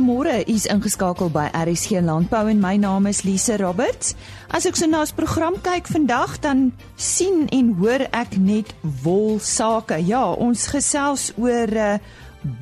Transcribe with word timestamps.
Goeiemôre, 0.00 0.48
u 0.48 0.54
is 0.56 0.64
ingeskakel 0.64 1.28
by 1.28 1.50
RSG 1.52 2.00
Landbou 2.00 2.48
en 2.48 2.60
my 2.60 2.78
naam 2.80 3.04
is 3.06 3.20
Lise 3.22 3.58
Roberts. 3.60 4.14
As 4.48 4.64
ek 4.64 4.78
so 4.80 4.88
na 4.88 5.02
ons 5.04 5.12
program 5.12 5.58
kyk 5.60 5.90
vandag, 5.92 6.38
dan 6.40 6.70
sien 6.96 7.42
en 7.52 7.68
hoor 7.76 8.06
ek 8.16 8.38
net 8.40 8.72
wol 9.04 9.36
sake. 9.44 9.98
Ja, 10.08 10.22
ons 10.32 10.70
gesels 10.72 11.26
oor 11.36 11.68
uh, 11.76 11.90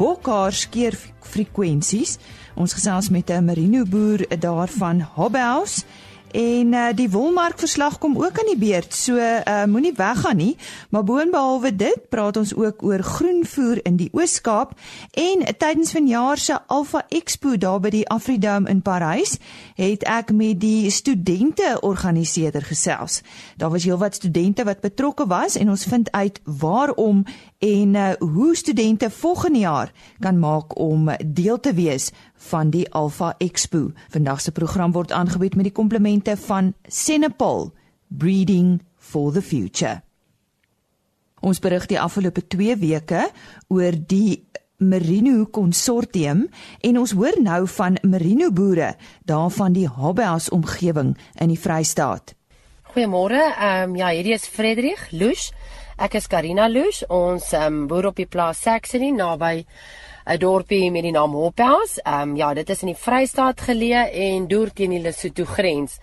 bokhaar 0.00 0.50
frekwensies. 1.30 2.18
Ons 2.58 2.74
gesels 2.74 3.06
met 3.14 3.30
'n 3.30 3.46
merino 3.46 3.86
boer 3.86 4.26
daarvan 4.34 5.06
Hobhouse 5.14 5.86
En 6.30 6.72
uh, 6.72 6.88
die 6.94 7.10
wolmarkverslag 7.10 7.98
kom 7.98 8.16
ook 8.16 8.38
aan 8.40 8.50
die 8.52 8.58
beurt. 8.58 8.94
So 8.94 9.16
uh, 9.16 9.64
moenie 9.64 9.92
weggaan 9.96 10.36
nie. 10.36 10.56
Maar 10.90 11.04
boonbehalwe 11.04 11.76
dit, 11.76 12.08
praat 12.08 12.36
ons 12.36 12.54
ook 12.54 12.82
oor 12.82 13.02
groenvoer 13.02 13.80
in 13.82 13.96
die 13.96 14.08
Oos-Kaap 14.12 14.74
en 15.10 15.44
tydens 15.58 15.92
vanjaar 15.92 16.38
se 16.38 16.58
Alpha 16.66 17.04
Expo 17.08 17.56
daar 17.56 17.80
by 17.80 17.90
die 17.94 18.04
Afridome 18.08 18.68
in 18.68 18.82
Parys, 18.82 19.38
het 19.78 20.04
ek 20.04 20.32
met 20.36 20.60
die 20.60 20.90
studente 20.90 21.78
organiseerder 21.80 22.62
gesels. 22.62 23.22
Daar 23.56 23.72
was 23.72 23.86
heelwat 23.88 24.14
studente 24.14 24.64
wat 24.64 24.80
betrokke 24.84 25.26
was 25.26 25.56
en 25.56 25.70
ons 25.70 25.84
vind 25.88 26.10
uit 26.12 26.40
waarom 26.44 27.24
en 27.58 27.94
uh, 27.94 28.10
hoe 28.18 28.56
studente 28.56 29.10
volgende 29.10 29.58
jaar 29.58 29.92
kan 30.18 30.38
maak 30.38 30.78
om 30.78 31.10
deel 31.26 31.60
te 31.60 31.72
wees 31.74 32.10
van 32.38 32.70
die 32.70 32.86
Alpha 32.92 33.34
Expo. 33.38 33.90
Vandag 34.08 34.40
se 34.40 34.52
program 34.52 34.92
word 34.92 35.12
aangebied 35.12 35.54
met 35.54 35.64
die 35.64 35.74
komplimente 36.18 36.36
van 36.36 36.74
Senepal 36.88 37.72
Breeding 38.08 38.82
for 38.96 39.32
the 39.32 39.42
Future. 39.42 40.02
Ons 41.40 41.60
berig 41.60 41.86
die 41.86 42.00
afgelope 42.00 42.42
2 42.48 42.76
weke 42.76 43.28
oor 43.68 43.92
die 43.92 44.44
Merino 44.78 45.46
konsortium 45.46 46.48
en 46.82 46.98
ons 46.98 47.12
hoor 47.12 47.38
nou 47.42 47.66
van 47.66 47.98
merino 48.02 48.50
boere 48.50 48.96
daarvan 49.26 49.72
die 49.72 49.88
Habeas 49.88 50.50
omgewing 50.50 51.16
in 51.40 51.48
die 51.48 51.58
Vrystaat. 51.58 52.34
Goeiemôre. 52.94 53.38
Ehm 53.58 53.90
um, 53.90 53.96
ja, 53.96 54.10
hierdie 54.10 54.34
is 54.34 54.46
Frederik 54.48 55.08
Loos. 55.10 55.52
Ek 55.98 56.14
is 56.14 56.26
Karina 56.26 56.68
Loos. 56.68 57.04
Ons 57.08 57.52
ehm 57.52 57.82
um, 57.82 57.86
boer 57.88 58.10
op 58.10 58.16
die 58.16 58.26
plaas 58.26 58.62
Saxony 58.62 59.10
naby 59.10 59.64
'n 60.28 60.36
dorpie 60.38 60.90
met 60.90 61.02
die 61.02 61.12
naam 61.12 61.32
Hophouse. 61.32 62.00
Ehm 62.04 62.30
um, 62.30 62.36
ja, 62.36 62.54
dit 62.54 62.70
is 62.70 62.82
in 62.82 62.92
die 62.92 63.00
Vrystaat 63.00 63.60
geleë 63.64 64.02
en 64.12 64.48
deur 64.48 64.72
teen 64.72 64.90
die 64.90 65.00
Lesotho 65.00 65.44
grens. 65.44 65.98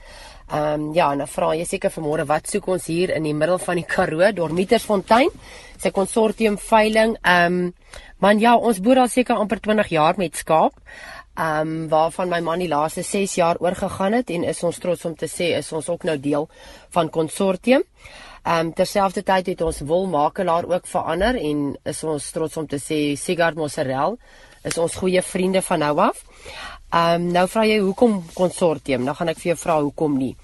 Ehm 0.49 0.81
um, 0.81 0.93
ja, 0.93 1.11
nou 1.13 1.27
vra 1.29 1.51
jy 1.53 1.65
seker 1.65 1.93
vanmôre 1.93 2.25
wat 2.25 2.49
soek 2.49 2.67
ons 2.67 2.87
hier 2.89 3.13
in 3.13 3.23
die 3.23 3.33
middel 3.33 3.59
van 3.61 3.75
die 3.75 3.85
Karoo, 3.85 4.31
Dormietersfontein, 4.33 5.29
sy 5.77 5.91
konsortium 5.91 6.57
veiling. 6.57 7.17
Ehm 7.21 7.59
um, 7.59 7.73
man 8.19 8.39
ja, 8.39 8.55
ons 8.57 8.81
boer 8.81 9.03
al 9.03 9.13
seker 9.13 9.35
amper 9.35 9.61
20 9.61 9.93
jaar 9.93 10.17
met 10.17 10.35
skaap. 10.35 10.73
Ehm 11.37 11.61
um, 11.61 11.87
waarvan 11.89 12.29
my 12.29 12.39
man 12.41 12.59
die 12.59 12.71
laaste 12.71 13.03
6 13.03 13.35
jaar 13.35 13.61
oorgegaan 13.61 14.13
het 14.13 14.29
en 14.29 14.43
is 14.43 14.63
ons 14.63 14.79
trots 14.79 15.05
om 15.05 15.15
te 15.15 15.27
sê 15.29 15.53
is 15.57 15.71
ons 15.71 15.89
ook 15.89 16.03
nou 16.03 16.17
deel 16.17 16.49
van 16.89 17.09
konsortium. 17.09 17.83
Ehm 18.45 18.67
um, 18.67 18.73
terselfdertyd 18.77 19.47
het 19.47 19.61
ons 19.65 19.79
wolmakelaar 19.89 20.67
ook 20.69 20.85
verander 20.85 21.33
en 21.35 21.61
is 21.83 22.03
ons 22.03 22.27
trots 22.31 22.57
om 22.61 22.67
te 22.69 22.77
sê 22.77 22.99
Sigard 23.17 23.57
Moserel 23.57 24.19
is 24.69 24.77
ons 24.77 24.97
goeie 25.01 25.21
vriende 25.25 25.63
van 25.65 25.81
nou 25.81 25.95
af. 26.05 26.21
Ehm 26.93 27.25
um, 27.25 27.25
nou 27.33 27.47
vra 27.49 27.63
jy 27.65 27.79
hoekom 27.81 28.19
konsortium? 28.35 29.01
Nou 29.01 29.15
gaan 29.17 29.33
ek 29.33 29.41
vir 29.41 29.55
jou 29.55 29.57
vra 29.63 29.79
hoekom 29.81 30.21
nie. 30.21 30.35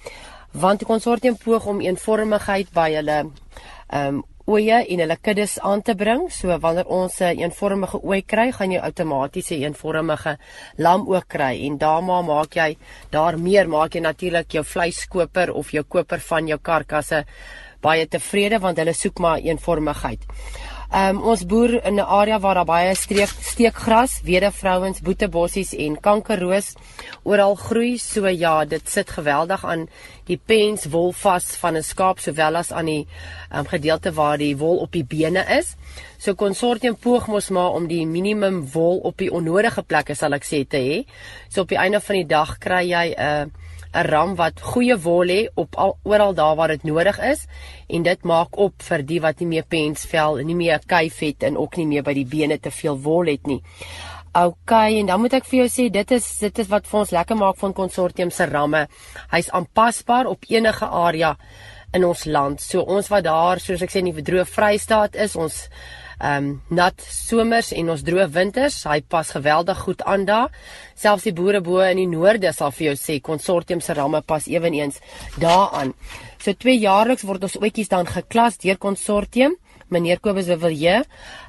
Want 0.51 0.81
die 0.81 0.89
konsortium 0.89 1.37
poog 1.37 1.69
om 1.69 1.85
eenvormigheid 1.85 2.73
by 2.73 2.89
hulle 2.97 3.19
ehm 3.21 4.17
um, 4.17 4.23
oeye 4.49 4.81
en 4.81 4.99
hulle 5.03 5.17
kuddes 5.21 5.59
aan 5.59 5.85
te 5.85 5.93
bring. 5.95 6.25
So 6.33 6.57
wanneer 6.59 6.89
ons 6.89 7.21
'n 7.21 7.37
eenvormige 7.37 8.01
ooi 8.01 8.21
kry, 8.21 8.51
gaan 8.51 8.71
jy 8.71 8.79
outomaties 8.79 9.51
'n 9.51 9.61
eenvormige 9.63 10.37
lam 10.77 11.07
ook 11.07 11.27
kry 11.27 11.65
en 11.67 11.77
daarmee 11.77 12.23
maak 12.23 12.55
jy 12.55 12.77
daar 13.11 13.37
meer 13.37 13.69
maak 13.69 13.93
jy 13.93 14.01
natuurlik 14.01 14.51
jou 14.51 14.63
vleiskoper 14.63 15.53
of 15.53 15.71
jou 15.71 15.83
koper 15.83 16.19
van 16.19 16.47
jou 16.47 16.57
karkasse 16.57 17.25
baie 17.81 18.07
tevrede 18.07 18.59
want 18.59 18.77
hulle 18.77 18.93
soek 18.93 19.19
maar 19.19 19.39
eenvormigheid. 19.39 20.27
Ehm 20.91 21.15
um, 21.15 21.21
ons 21.31 21.45
boer 21.47 21.77
in 21.87 21.95
'n 21.95 22.03
area 22.19 22.39
waar 22.39 22.55
daar 22.55 22.65
baie 22.65 22.95
streek 22.95 23.29
steekgras, 23.51 24.21
wedevrouens, 24.23 24.99
boetebossies 24.99 25.71
en 25.73 25.99
kankerroos 25.99 26.73
oral 27.23 27.55
groei. 27.55 27.97
So 27.97 28.27
ja, 28.27 28.65
dit 28.65 28.89
sit 28.89 29.09
geweldig 29.09 29.65
aan 29.65 29.87
die 30.25 30.39
pens 30.45 30.85
wol 30.85 31.13
vas 31.13 31.55
van 31.61 31.77
'n 31.77 31.83
skaap 31.83 32.19
sowel 32.19 32.55
as 32.55 32.71
aan 32.71 32.85
die 32.85 33.07
um, 33.55 33.65
gedeelte 33.65 34.11
waar 34.13 34.37
die 34.37 34.57
wol 34.57 34.77
op 34.77 34.91
die 34.91 35.05
bene 35.05 35.45
is. 35.59 35.75
So 36.17 36.35
konsortium 36.35 36.95
poog 36.95 37.27
mos 37.27 37.49
maar 37.49 37.71
om 37.71 37.87
die 37.87 38.05
minimum 38.05 38.71
wol 38.73 38.97
op 38.97 39.17
die 39.17 39.31
onnodige 39.31 39.83
plekke 39.83 40.15
sal 40.15 40.33
ek 40.33 40.43
sê 40.43 40.67
te 40.67 40.77
hê. 40.77 41.05
So 41.49 41.61
op 41.61 41.69
die 41.69 41.79
einde 41.79 42.01
van 42.01 42.15
die 42.15 42.27
dag 42.27 42.57
kry 42.57 42.83
jy 42.91 43.15
'n 43.15 43.21
uh, 43.21 43.45
'n 43.93 44.05
ram 44.07 44.35
wat 44.35 44.61
goeie 44.61 44.97
wol 44.97 45.27
het 45.27 45.51
op 45.55 45.75
al 45.75 45.97
oral 46.03 46.33
daar 46.33 46.55
waar 46.55 46.67
dit 46.67 46.83
nodig 46.83 47.19
is 47.19 47.45
en 47.87 48.03
dit 48.03 48.23
maak 48.23 48.57
op 48.57 48.73
vir 48.83 49.03
die 49.03 49.19
wat 49.21 49.39
nie 49.39 49.47
meer 49.47 49.65
pensvel 49.67 50.39
en 50.39 50.47
nie 50.47 50.55
meer 50.55 50.79
kuif 50.85 51.19
het 51.19 51.43
en 51.43 51.57
ook 51.57 51.75
nie 51.77 51.87
meer 51.87 52.03
by 52.03 52.13
die 52.13 52.25
bene 52.25 52.59
te 52.59 52.71
veel 52.71 52.97
wol 52.97 53.25
het 53.25 53.47
nie. 53.47 53.61
OK 54.33 54.71
en 54.71 55.05
dan 55.05 55.19
moet 55.19 55.33
ek 55.33 55.45
vir 55.45 55.59
jou 55.59 55.69
sê 55.69 55.89
dit 55.91 56.11
is 56.11 56.37
dit 56.39 56.59
is 56.59 56.67
wat 56.71 56.87
vir 56.87 56.99
ons 56.99 57.11
lekker 57.11 57.35
maak 57.35 57.57
van 57.57 57.73
konsortium 57.73 58.31
se 58.31 58.45
ramme. 58.45 58.87
Hy's 59.31 59.49
aanpasbaar 59.51 60.25
op 60.25 60.47
enige 60.47 60.85
area 60.85 61.35
in 61.93 62.05
ons 62.07 62.23
land. 62.25 62.61
So 62.61 62.81
ons 62.81 63.09
wat 63.11 63.25
daar 63.27 63.59
soos 63.59 63.83
ek 63.83 63.91
sê 63.91 63.99
in 63.99 64.11
die 64.11 64.15
verdroë 64.15 64.47
Vrystaat 64.47 65.17
is, 65.19 65.35
ons 65.35 65.65
ehm 66.21 66.45
um, 66.45 66.61
nat 66.69 67.01
somers 67.01 67.71
en 67.73 67.89
ons 67.89 68.03
droë 68.05 68.27
winters. 68.35 68.83
Hy 68.85 68.99
pas 69.09 69.29
geweldig 69.33 69.79
goed 69.85 70.03
aan 70.05 70.25
daar. 70.25 70.51
Selfs 70.95 71.25
die 71.25 71.33
boere 71.33 71.61
bo 71.65 71.81
in 71.81 71.97
die 71.97 72.09
noorde 72.09 72.53
sal 72.53 72.71
vir 72.71 72.91
jou 72.91 72.95
sê 72.99 73.17
konsortium 73.21 73.81
se 73.81 73.93
ramme 73.97 74.21
pas 74.21 74.45
eweneens 74.47 75.01
daaraan. 75.41 75.95
So 76.37 76.53
twee 76.53 76.77
jaarliks 76.77 77.25
word 77.25 77.43
ons 77.49 77.57
oetjies 77.57 77.89
dan 77.89 78.05
geklas 78.05 78.61
deur 78.61 78.77
konsortium 78.77 79.57
meneer 79.91 80.21
Kobus 80.23 80.47
Wewilje, 80.47 81.01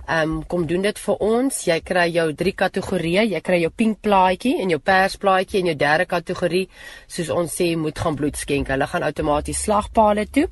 ehm 0.07 0.31
um, 0.31 0.45
kom 0.51 0.67
doen 0.67 0.83
dit 0.83 0.99
vir 0.99 1.21
ons. 1.23 1.59
Jy 1.67 1.77
kry 1.87 2.09
jou 2.11 2.25
drie 2.35 2.53
kategorieë. 2.59 3.23
Jy 3.37 3.41
kry 3.41 3.61
jou 3.63 3.71
pink 3.71 4.01
plaatjie 4.03 4.57
en 4.63 4.71
jou 4.75 4.79
pers 4.83 5.15
plaatjie 5.17 5.61
en 5.61 5.71
jou 5.71 5.75
derde 5.79 6.07
kategorie, 6.11 6.65
soos 7.07 7.31
ons 7.31 7.55
sê, 7.61 7.69
moet 7.79 7.99
gaan 7.99 8.17
bloed 8.19 8.37
skenk. 8.37 8.73
Hulle 8.73 8.89
gaan 8.91 9.07
outomaties 9.07 9.63
slagpale 9.63 10.27
toe 10.27 10.49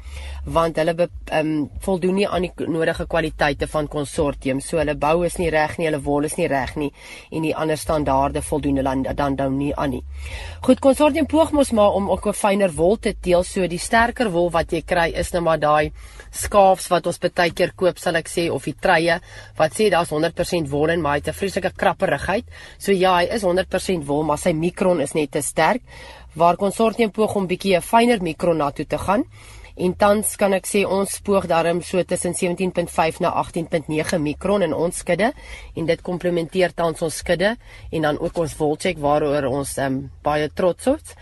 want 0.46 0.78
hulle 0.78 0.94
ehm 0.94 1.10
um, 1.40 1.68
voldoen 1.82 2.14
nie 2.20 2.28
aan 2.28 2.46
die 2.46 2.68
nodige 2.70 3.06
kwaliteite 3.06 3.66
van 3.66 3.88
konsortium. 3.88 4.60
So 4.60 4.78
hulle 4.78 4.94
bou 4.94 5.24
is 5.26 5.38
nie 5.38 5.50
reg 5.50 5.76
nie, 5.78 5.88
hulle 5.90 6.02
wol 6.04 6.24
is 6.24 6.36
nie 6.38 6.48
reg 6.48 6.76
nie 6.76 6.92
en 7.30 7.42
die 7.42 7.54
ander 7.54 7.78
standaarde 7.78 8.42
voldoen 8.42 8.80
hulle 8.80 8.94
dan 9.04 9.16
dan 9.16 9.36
dan 9.36 9.58
nie 9.58 9.74
aan 9.74 9.90
nie. 9.90 10.04
Goed, 10.62 10.80
konsortium 10.80 11.26
poog 11.26 11.52
mos 11.52 11.72
maar 11.72 11.92
om 11.98 12.10
ook 12.10 12.26
'n 12.26 12.32
fynere 12.32 12.72
wol 12.72 12.96
te 12.96 13.14
teel. 13.20 13.42
So 13.42 13.66
die 13.66 13.78
sterker 13.78 14.30
wol 14.30 14.50
wat 14.50 14.72
jy 14.72 14.82
kry 14.82 15.10
is 15.14 15.32
nou 15.32 15.42
maar 15.42 15.58
daai 15.58 15.92
skaafs 16.30 16.88
wat 16.88 17.06
ons 17.06 17.18
baie 17.18 17.50
keer 17.50 17.72
koop 17.76 17.98
sal 17.98 18.16
ek 18.16 18.28
sê 18.28 18.50
of 18.50 18.64
die 18.64 18.74
treie 18.74 19.20
wat 19.56 19.76
sê 19.76 19.90
daar's 19.90 20.10
100% 20.10 20.70
wol 20.70 20.90
en 20.90 21.00
maar 21.00 21.12
hy 21.12 21.22
het 21.22 21.28
'n 21.28 21.38
vreeslike 21.40 21.72
krapperigheid. 21.76 22.44
So 22.78 22.92
ja, 22.92 23.16
hy 23.16 23.28
is 23.34 23.42
100% 23.42 24.04
wol, 24.06 24.22
maar 24.22 24.38
sy 24.38 24.52
mikron 24.52 25.00
is 25.00 25.12
net 25.12 25.30
te 25.30 25.42
sterk. 25.42 25.82
Waar 26.34 26.56
konsortium 26.56 27.10
poog 27.10 27.34
om 27.34 27.46
bietjie 27.46 27.76
'n 27.76 27.82
fynere 27.82 28.22
mikron 28.22 28.56
na 28.56 28.70
toe 28.70 28.86
te 28.86 28.98
gaan. 28.98 29.24
En 29.76 29.94
tans 29.96 30.36
kan 30.36 30.52
ek 30.52 30.66
sê 30.66 30.82
ons 30.84 31.08
spoog 31.08 31.46
daarom 31.46 31.80
so 31.82 32.02
tussen 32.04 32.34
17.5 32.34 33.20
na 33.20 33.30
18.9 33.42 34.18
mikron 34.20 34.62
in 34.62 34.74
ons 34.74 34.96
skudde 34.96 35.32
en 35.74 35.86
dit 35.86 36.02
komplementeer 36.02 36.74
tans 36.74 37.02
ons 37.02 37.16
skudde 37.16 37.56
en 37.90 38.02
dan 38.02 38.18
ook 38.18 38.36
ons 38.36 38.56
wolcheck 38.56 38.98
waaroor 38.98 39.44
ons 39.44 39.78
um, 39.78 40.10
baie 40.22 40.50
trots 40.52 40.86
is 40.86 41.14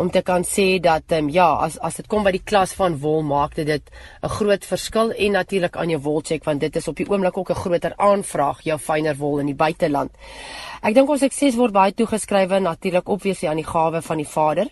om 0.00 0.08
te 0.10 0.22
kan 0.24 0.44
sê 0.48 0.78
dat 0.80 1.12
ehm 1.12 1.26
um, 1.26 1.30
ja, 1.30 1.48
as 1.66 1.76
as 1.78 1.98
dit 2.00 2.06
kom 2.08 2.24
by 2.24 2.32
die 2.32 2.44
klas 2.50 2.72
van 2.78 2.96
wol 3.02 3.20
maak 3.22 3.54
dit 3.54 3.68
'n 3.68 4.28
groot 4.36 4.64
verskil 4.64 5.12
en 5.12 5.32
natuurlik 5.32 5.76
aan 5.76 5.90
jou 5.90 6.00
wolcheck 6.00 6.44
want 6.44 6.60
dit 6.60 6.76
is 6.76 6.88
op 6.88 6.96
die 6.96 7.08
oomblik 7.10 7.36
ook 7.36 7.50
'n 7.50 7.62
groter 7.64 7.94
aanvraag 7.96 8.62
jou 8.62 8.78
fynere 8.78 9.16
wol 9.18 9.38
in 9.40 9.46
die 9.46 9.60
buiteland. 9.64 10.10
Ek 10.82 10.94
dink 10.94 11.10
ons 11.10 11.20
sukses 11.20 11.56
word 11.56 11.72
baie 11.72 11.92
toegeskrywe 11.92 12.60
natuurlik 12.60 13.08
opwees 13.08 13.44
aan 13.44 13.56
die 13.56 13.72
gawe 13.74 14.02
van 14.02 14.16
die 14.16 14.26
Vader. 14.26 14.66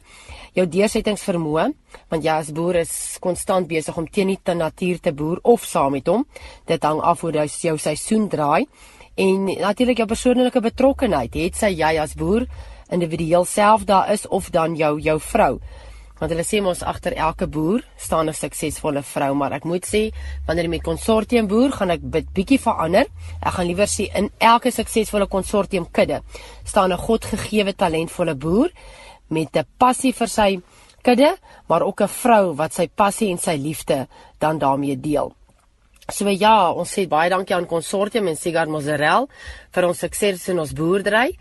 Jou 0.54 0.66
deursettingsvermoë, 0.66 1.72
want 2.08 2.25
jy 2.25 2.30
as 2.32 2.52
boer 2.52 2.76
is 2.76 3.19
konstant 3.20 3.69
besig 3.69 3.96
om 3.96 4.06
teen 4.06 4.28
die 4.28 4.54
natuur 4.54 5.00
te 5.00 5.12
boer 5.12 5.38
of 5.42 5.64
saam 5.64 5.92
met 5.92 6.06
hom. 6.06 6.25
Dit 6.64 6.82
hang 6.82 7.00
af 7.00 7.20
hoe 7.20 7.32
jou 7.32 7.78
seisoen 7.78 8.28
draai 8.28 8.66
en 9.14 9.44
natuurlik 9.44 9.96
jou 9.96 10.06
persoonlike 10.06 10.60
betrokkenheid. 10.60 11.34
Het 11.34 11.56
sy 11.56 11.72
jy 11.75 11.98
as 11.98 12.14
boer 12.14 12.46
individueel 12.90 13.44
self 13.44 13.85
daar 13.85 14.12
is 14.12 14.26
of 14.29 14.50
dan 14.50 14.76
jou 14.76 15.00
jou 15.00 15.20
vrou. 15.20 15.58
Want 16.19 16.32
hulle 16.35 16.43
sê 16.43 16.58
mos 16.62 16.82
agter 16.82 17.14
elke 17.14 17.46
boer 17.46 17.85
staan 17.96 18.29
'n 18.29 18.35
suksesvolle 18.35 19.02
vrou, 19.02 19.35
maar 19.35 19.52
ek 19.52 19.64
moet 19.64 19.87
sê 19.87 20.11
wanneer 20.46 20.64
jy 20.64 20.70
met 20.70 20.82
konsortium 20.82 21.46
boer, 21.46 21.70
gaan 21.73 21.90
ek 21.90 22.02
bit 22.02 22.26
bietjie 22.35 22.58
verander. 22.58 23.06
Ek 23.40 23.52
gaan 23.52 23.67
liewer 23.67 23.87
sê 23.87 24.11
in 24.14 24.31
elke 24.38 24.70
suksesvolle 24.70 25.26
konsortium 25.26 25.87
kudde 25.90 26.23
staan 26.64 26.93
'n 26.93 26.99
godgegewe 26.99 27.73
talentvolle 27.73 28.35
boer 28.35 28.70
met 29.29 29.56
'n 29.56 29.67
passie 29.79 30.12
vir 30.12 30.29
sy 30.29 30.61
kudde, 31.02 31.37
maar 31.69 31.82
ook 31.82 32.00
'n 32.00 32.08
vrou 32.08 32.55
wat 32.56 32.75
sy 32.75 32.88
passie 32.88 33.31
en 33.31 33.38
sy 33.38 33.56
liefde 33.56 34.08
dan 34.38 34.58
daarmee 34.58 35.00
deel. 35.00 35.38
So 36.08 36.25
ja, 36.32 36.70
ons 36.72 36.88
sê 36.88 37.02
baie 37.05 37.28
dankie 37.28 37.52
aan 37.52 37.66
Consortium 37.69 38.31
en 38.31 38.37
Sigard 38.40 38.70
Mozzarella 38.72 39.26
vir 39.76 39.87
ons 39.90 39.99
sukses 40.00 40.46
in 40.49 40.62
ons 40.62 40.70
boerdery. 40.72 41.34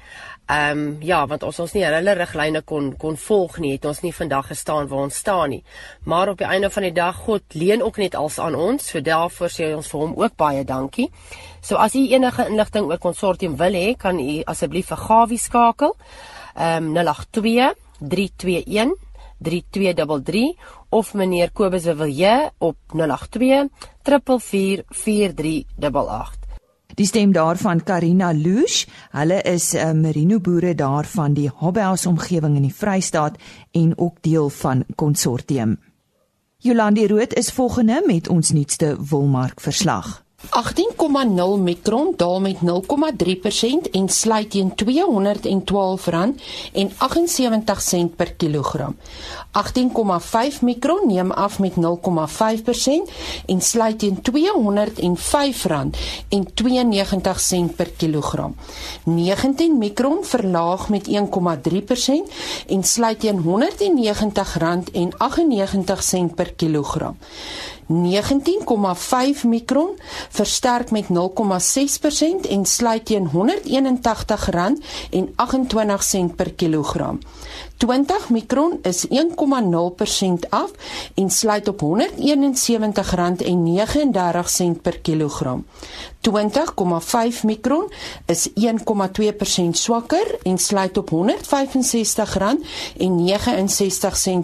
Ehm 0.51 0.81
um, 0.81 0.89
ja, 1.07 1.21
want 1.31 1.45
ons 1.47 1.61
ons 1.63 1.75
nie 1.75 1.85
hulle 1.87 2.15
riglyne 2.19 2.61
kon 2.67 2.89
kon 2.99 3.15
volg 3.15 3.55
nie, 3.63 3.71
het 3.77 3.87
ons 3.87 4.03
nie 4.03 4.11
vandag 4.11 4.49
gestaan 4.51 4.89
waar 4.91 5.05
ons 5.05 5.21
staan 5.23 5.53
nie. 5.55 5.61
Maar 6.03 6.33
op 6.33 6.43
die 6.43 6.49
einde 6.51 6.67
van 6.69 6.83
die 6.83 6.91
dag 6.99 7.15
God 7.29 7.55
leen 7.55 7.85
ook 7.85 8.01
net 8.03 8.19
als 8.19 8.41
aan 8.43 8.59
ons, 8.59 8.91
so 8.91 8.99
daarvoor 8.99 9.55
sê 9.55 9.71
ons 9.75 9.87
vir 9.87 10.03
hom 10.03 10.19
ook 10.19 10.35
baie 10.35 10.67
dankie. 10.67 11.07
So 11.63 11.79
as 11.79 11.95
u 11.95 12.03
enige 12.03 12.49
inligting 12.51 12.91
oor 12.91 12.99
konsortium 12.99 13.55
wil 13.55 13.71
hê, 13.71 13.95
kan 13.95 14.19
u 14.19 14.41
asseblief 14.51 14.91
vir 14.91 15.03
Gawie 15.07 15.39
skakel. 15.39 15.95
Ehm 16.59 16.91
um, 16.91 17.03
082 17.07 17.71
321 18.03 18.97
3233 19.39 20.55
of 20.97 21.13
meneer 21.13 21.51
Kobus 21.53 21.83
Wewilje 21.83 22.51
op 22.57 22.77
082 22.87 23.69
4444388. 24.01 24.07
Die 26.97 27.05
stem 27.05 27.31
daarvan 27.31 27.83
Karina 27.83 28.33
Loosh. 28.33 28.85
Hulle 29.13 29.41
is 29.41 29.73
'n 29.73 29.77
uh, 29.77 29.91
merino 29.91 30.39
boere 30.39 30.75
daar 30.75 31.05
van 31.05 31.33
die 31.33 31.51
Hobbehouse 31.53 32.09
omgewing 32.09 32.55
in 32.55 32.61
die 32.61 32.73
Vrystaat 32.73 33.37
en 33.71 33.97
ook 33.97 34.17
deel 34.21 34.49
van 34.49 34.85
konsortium. 34.95 35.79
Jolandi 36.57 37.07
Rood 37.07 37.33
is 37.33 37.51
volgende 37.51 38.03
met 38.05 38.29
ons 38.29 38.51
nuutste 38.51 38.97
wolmark 39.09 39.61
verslag. 39.61 40.26
18,0 40.37 40.45
mikron 41.61 42.13
daal 42.15 42.39
met 42.39 42.57
0,3% 42.61 42.61
en 43.91 44.09
sluit 44.09 44.51
teen 44.51 44.71
R212,78 44.71 44.77
per 48.15 48.33
kilogram. 48.37 48.95
18,5 49.51 50.61
mikron 50.61 51.07
neem 51.07 51.31
af 51.31 51.59
met 51.59 51.73
0,5% 51.73 51.79
en 53.45 53.61
sluit 53.61 53.99
teen 53.99 54.17
R205,92 54.17 54.25
per 57.75 57.89
kilogram. 57.97 58.55
19 59.03 59.77
mikron 59.77 60.17
verlaag 60.21 60.89
met 60.89 61.07
1,3% 61.07 61.13
en 62.67 62.83
sluit 62.83 63.19
teen 63.19 63.43
R190,98 63.43 63.43
per 66.35 66.53
kilogram. 66.53 67.17
19,5 67.87 67.95
mikron 69.47 69.89
versterk 70.29 70.91
met 70.91 71.05
0,6% 71.07 71.09
en 72.49 72.65
sluit 72.65 73.05
teen 73.05 73.29
R181,28 73.29 73.31
per 76.35 76.53
kilogram. 76.53 77.19
20 77.77 78.29
mikron 78.29 78.79
is 78.81 79.05
1,0% 79.07 79.11
af 80.49 80.71
en 81.13 81.29
sluit 81.29 81.67
op 81.67 81.81
R171,39 81.81 81.87
per 84.81 84.99
kilogram. 84.99 85.65
20,5 86.21 86.31
mikron 87.43 87.91
is 88.25 88.49
1,2% 88.49 88.53
swakker 89.71 90.37
en 90.43 90.57
sluit 90.57 90.97
op 90.97 91.09
R165,69 91.11 91.15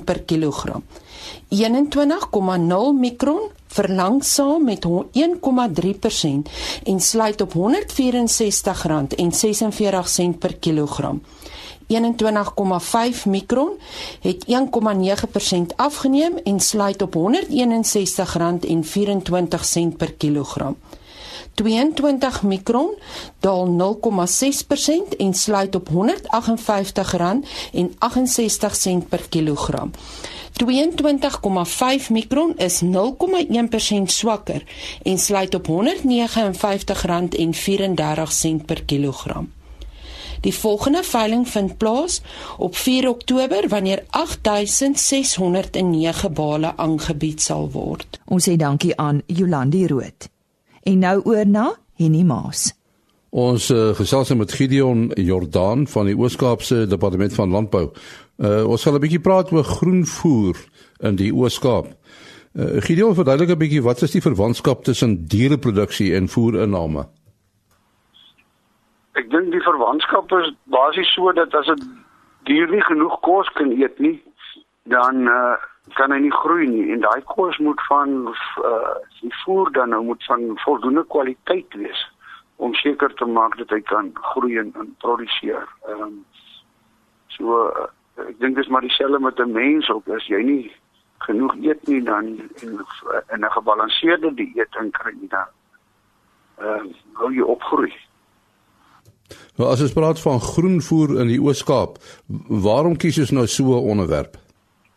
per 0.04 0.22
kilogram. 0.22 0.84
21,0 1.50 3.00
mikron 3.00 3.40
verlangsaam 3.68 4.64
met 4.64 4.86
1,3% 4.86 4.92
en 6.84 7.00
sluit 7.00 7.42
op 7.42 7.54
R164,46 7.54 7.60
per 10.40 10.56
kilogram. 10.56 11.22
21,5 11.88 11.98
mikron 13.26 13.70
het 14.22 14.46
1,9% 14.46 14.56
afgeneem 15.76 16.38
en 16.44 16.60
sluit 16.60 17.02
op 17.02 17.16
R161,24 17.16 17.22
per 19.98 20.14
kilogram. 20.14 20.78
22 21.54 22.44
mikron 22.44 22.96
daal 23.40 23.68
0,6% 23.68 25.18
en 25.18 25.34
sluit 25.34 25.76
op 25.76 25.90
R158,68 25.90 25.96
per 29.10 29.30
kilogram. 29.30 29.92
22,5 30.54 32.10
mikron 32.10 32.58
is 32.58 32.82
0,1% 32.84 32.88
swakker 34.06 34.64
en 35.04 35.18
sluit 35.18 35.56
op 35.56 35.68
R159,34 35.68 35.74
per 38.66 38.84
kilogram. 38.86 39.52
Die 40.44 40.54
volgende 40.54 41.04
veiling 41.04 41.50
vind 41.50 41.78
plaas 41.78 42.22
op 42.58 42.76
4 42.76 43.10
Oktober 43.10 43.68
wanneer 43.68 44.04
8609 44.10 46.34
bale 46.34 46.78
aangebied 46.78 47.42
sal 47.42 47.72
word. 47.72 48.20
Ons 48.26 48.50
sê 48.50 48.56
dankie 48.60 48.98
aan 48.98 49.22
Jolandi 49.26 49.88
Rood. 49.88 50.30
En 50.84 51.00
nou 51.00 51.22
oor 51.24 51.48
na 51.48 51.78
Henny 51.96 52.24
Maas. 52.28 52.74
Ons 53.34 53.72
uh, 53.74 53.96
gesels 53.98 54.30
met 54.38 54.52
Gideon 54.54 55.08
Jordan 55.18 55.88
van 55.90 56.06
die 56.06 56.14
Oos-Kaapse 56.14 56.84
Departement 56.86 57.34
van 57.34 57.50
Landbou. 57.50 57.88
Uh, 58.38 58.62
ons 58.70 58.84
gaan 58.86 58.94
'n 58.94 59.02
bietjie 59.02 59.26
praat 59.26 59.50
oor 59.52 59.64
groenvoer 59.64 60.56
in 61.02 61.16
die 61.16 61.34
Oos-Kaap. 61.34 61.88
Uh, 62.54 62.78
Gideon, 62.86 63.16
verduidelik 63.16 63.50
'n 63.50 63.58
bietjie 63.58 63.82
wat 63.82 64.02
is 64.06 64.12
die 64.12 64.22
verwantskap 64.22 64.84
tussen 64.84 65.26
diereproduksie 65.26 66.14
en 66.14 66.30
voerinname? 66.30 67.08
Ek 69.18 69.30
dink 69.30 69.50
die 69.52 69.66
verwantskap 69.66 70.32
is 70.32 70.54
basies 70.70 71.14
so 71.14 71.34
dat 71.34 71.56
as 71.56 71.68
'n 71.68 72.06
dier 72.46 72.70
nie 72.70 72.86
genoeg 72.86 73.20
kos 73.22 73.50
kan 73.58 73.72
eet 73.72 74.00
nie, 74.00 74.22
dan 74.86 75.26
uh, 75.28 75.58
kan 75.98 76.12
hy 76.12 76.20
nie 76.20 76.38
groei 76.46 76.68
nie 76.68 76.92
en 76.94 77.02
daai 77.02 77.22
kos 77.26 77.58
moet 77.58 77.82
van 77.90 78.30
uh, 78.62 78.94
die 79.22 79.34
voer 79.46 79.72
dan 79.72 79.90
nou 79.90 80.04
moet 80.04 80.24
van 80.26 80.54
voldoende 80.66 81.06
kwaliteit 81.10 81.74
wees 81.74 82.13
om 82.56 82.74
seker 82.74 83.14
te 83.14 83.26
maak 83.26 83.58
dat 83.58 83.70
hy 83.70 83.82
kan 83.82 84.12
groei 84.14 84.58
en, 84.58 84.72
en 84.80 84.96
produseer. 84.98 85.68
Ehm 85.88 86.02
um, 86.02 86.26
so 87.34 87.66
uh, 87.66 87.90
ek 88.30 88.40
dink 88.40 88.56
dis 88.56 88.70
maar 88.70 88.86
dieselfde 88.86 89.20
met 89.20 89.40
'n 89.40 89.52
mens 89.52 89.90
ook 89.90 90.08
as 90.08 90.28
jy 90.28 90.42
nie 90.42 90.72
genoeg 91.18 91.56
eet 91.64 91.88
nie 91.88 92.02
dan 92.04 92.26
en 92.62 92.80
in 93.34 93.46
'n 93.46 93.56
gebalanseerde 93.58 94.34
dieet 94.34 94.76
en 94.80 94.92
kry 94.92 95.14
jy 95.22 95.28
dan 95.28 95.50
ehm 96.58 96.88
uh, 96.88 96.94
hoe 97.14 97.34
jy 97.34 97.42
opgroei. 97.42 97.94
Nou 99.58 99.70
as 99.72 99.82
ons 99.82 99.94
praat 99.94 100.22
van 100.22 100.40
groenvoer 100.40 101.20
in 101.22 101.28
die 101.28 101.42
Oos-Kaap, 101.42 101.98
waarom 102.48 102.98
kies 102.98 103.20
ons 103.20 103.32
nou 103.32 103.48
so 103.48 103.64
'n 103.64 103.90
onderwerp? 103.94 104.38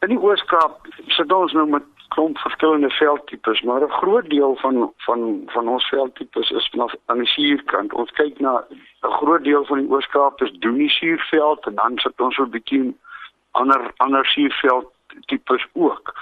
In 0.01 0.09
die 0.09 0.21
Oos-Kaap 0.21 0.87
sit 1.07 1.33
ons 1.33 1.53
nou 1.53 1.69
met 1.69 1.83
klomp 2.17 2.39
verskillende 2.39 2.91
veldtipes, 2.91 3.61
maar 3.63 3.83
'n 3.83 3.99
groot 4.01 4.29
deel 4.31 4.57
van 4.57 4.93
van 4.97 5.43
van 5.47 5.69
ons 5.69 5.89
veldtipes 5.89 6.51
is 6.51 6.69
vanaf 6.73 6.95
aan 7.07 7.19
die 7.19 7.27
suurkant. 7.27 7.93
Ons 7.93 8.11
kyk 8.11 8.41
na 8.41 8.65
'n 9.03 9.17
groot 9.21 9.45
deel 9.45 9.65
van 9.65 9.79
die 9.79 9.91
Oos-Kaap 9.91 10.43
is 10.43 10.53
Doenie 10.53 10.91
suurveld 10.91 11.67
en 11.67 11.75
dan 11.75 11.99
sit 11.99 12.21
ons 12.21 12.35
so 12.35 12.43
'n 12.43 12.51
bietjie 12.51 12.97
ander 13.51 13.93
ander 13.97 14.27
suurveld 14.27 14.89
tipes 15.27 15.67
ook. 15.73 16.15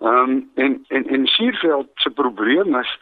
Ehm 0.00 0.30
um, 0.30 0.50
en 0.54 0.84
en 0.88 1.06
en 1.06 1.26
suurveld 1.26 1.88
se 1.94 2.10
probleem 2.10 2.76
is 2.76 2.98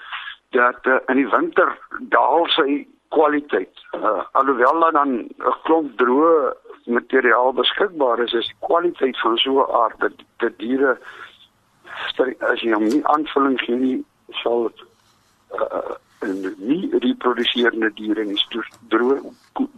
dat 0.51 0.79
uh, 0.83 0.95
in 1.07 1.17
die 1.17 1.29
winter 1.29 1.79
daal 2.01 2.47
sy 2.47 2.87
kwaliteit. 3.09 3.75
Uh, 3.93 4.23
alhoewel 4.33 4.81
dan 4.81 5.11
'n 5.19 5.55
klomp 5.63 5.97
droë 5.97 6.55
materiaal 6.85 7.53
beskikbaar 7.53 8.19
is, 8.19 8.33
is 8.33 8.47
die 8.47 8.67
kwaliteit 8.67 9.19
van 9.21 9.37
so 9.37 9.51
'n 9.61 9.73
aard 9.83 10.01
dat 10.01 10.13
dat 10.37 10.59
diere 10.59 10.99
as 12.51 12.63
jy 12.63 12.73
hom 12.73 12.85
nie 12.89 13.03
aanvulling 13.13 13.59
gee 13.61 13.79
nie, 13.81 13.97
sal 14.43 14.69
dit 14.69 14.85
uh, 15.61 15.95
en 16.27 16.37
nie 16.59 16.91
reproduseerende 17.05 17.91
diere 17.99 18.25
nie, 18.25 18.41
droë 18.93 19.21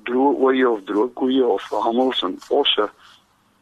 droë 0.09 0.35
oeye 0.49 0.69
of 0.69 0.85
droë 0.89 1.13
koeie 1.21 1.47
of 1.47 1.67
hamels 1.85 2.23
en 2.27 2.37
osse 2.49 2.89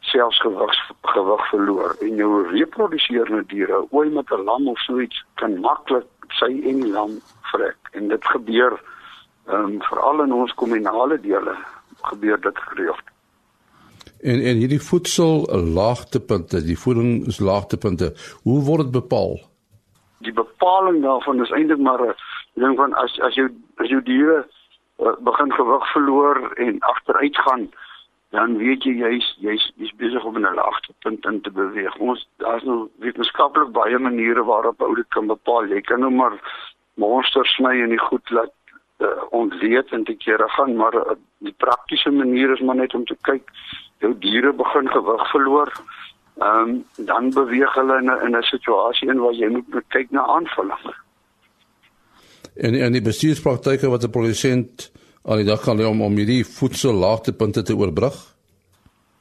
selfs 0.07 0.39
gewig 0.45 0.75
gewig 1.15 1.47
verloor 1.51 1.97
en 2.07 2.21
jou 2.21 2.43
reproduseerende 2.51 3.47
diere, 3.53 3.81
ooi 3.91 4.09
met 4.11 4.31
'n 4.31 4.45
lam 4.45 4.69
of 4.69 4.79
so 4.79 5.01
iets 5.01 5.25
kan 5.35 5.59
maklik 5.61 6.07
sy 6.39 6.53
en 6.71 6.81
die 6.85 6.93
lam 6.93 7.19
vrek 7.53 7.91
en 7.93 8.09
dit 8.09 8.25
gebeur 8.35 8.79
ehm 9.47 9.65
um, 9.65 9.83
veral 9.89 10.23
in 10.23 10.33
ons 10.33 10.55
kommunale 10.55 11.21
dele 11.21 11.57
gebeur 12.03 12.41
dit 12.41 12.59
gereeld. 12.59 13.16
En 14.21 14.41
en 14.41 14.57
hierdie 14.57 14.81
voedsel 14.81 15.45
laagtepunte, 15.75 16.65
die 16.65 16.79
voedingslaagtepunte, 16.79 18.13
hoe 18.43 18.61
word 18.65 18.89
dit 18.89 18.95
bepaal? 19.03 19.41
Die 20.25 20.33
bepaling 20.33 21.03
daarvan 21.03 21.43
is 21.45 21.51
eintlik 21.51 21.79
maar 21.79 22.03
'n 22.03 22.15
ding 22.55 22.77
van 22.77 22.95
as 22.95 23.21
as 23.21 23.35
jou 23.35 23.49
as 23.77 23.89
jou 23.89 24.03
diere 24.03 24.47
uh, 24.99 25.17
begin 25.21 25.53
gewig 25.53 25.93
verloor 25.93 26.53
en 26.57 26.81
agteruit 26.81 27.37
gaan, 27.37 27.69
dan 28.31 28.57
weet 28.57 28.85
jy 28.85 28.95
jy's 29.05 29.29
jy's 29.39 29.73
jy's 29.77 29.95
besig 29.97 30.25
om 30.25 30.39
'n 30.39 30.55
laagtepunt 30.55 31.25
in 31.25 31.41
te 31.41 31.51
beweeg. 31.51 31.97
Ons 31.97 32.29
daar's 32.37 32.65
nou 32.65 32.89
wetenskaplik 32.99 33.73
baie 33.73 33.99
maniere 33.99 34.45
waarop 34.45 34.81
ou 34.81 34.95
dit 34.95 35.09
kan 35.09 35.27
bepaal. 35.27 35.69
Jy 35.69 35.81
kan 35.81 36.01
nou 36.01 36.11
maar 36.11 36.41
monsters 36.95 37.55
sny 37.55 37.81
en 37.83 37.93
die 37.93 38.05
goed 38.09 38.31
laat 38.31 38.53
uh, 38.99 39.09
ontleed 39.31 39.93
en 39.93 40.05
te 40.05 40.15
kere 40.15 40.49
gaan, 40.49 40.77
maar 40.77 40.95
uh, 40.95 41.17
die 41.39 41.55
praktiese 41.57 42.11
manier 42.11 42.53
is 42.53 42.61
maar 42.61 42.77
net 42.77 42.95
om 42.95 43.05
te 43.05 43.17
kyk 43.21 43.51
jou 44.05 44.13
diere 44.19 44.53
begin 44.53 44.89
gewig 44.89 45.31
verloor. 45.31 45.73
Ehm 46.37 46.69
um, 46.69 46.85
dan 47.07 47.31
beweeg 47.31 47.75
hulle 47.75 47.99
in 47.99 48.11
'n 48.11 48.25
in 48.27 48.37
'n 48.37 48.43
situasie 48.43 49.09
in 49.09 49.19
waar 49.19 49.33
jy 49.33 49.49
moet 49.49 49.85
kyk 49.89 50.11
na 50.11 50.27
aanvulling. 50.27 50.95
En 52.57 52.75
en 52.75 52.93
die 52.93 53.03
bestuurspraktyke 53.03 53.89
wat 53.89 54.05
'n 54.05 54.11
produsent 54.11 54.93
aan 55.25 55.37
die 55.37 55.47
dag 55.47 55.61
kan 55.61 55.77
lê 55.77 55.85
om 55.85 56.03
om 56.03 56.17
hierdie 56.17 56.45
voedsellaagtepunte 56.45 57.63
te 57.63 57.77
oorbrug? 57.77 58.17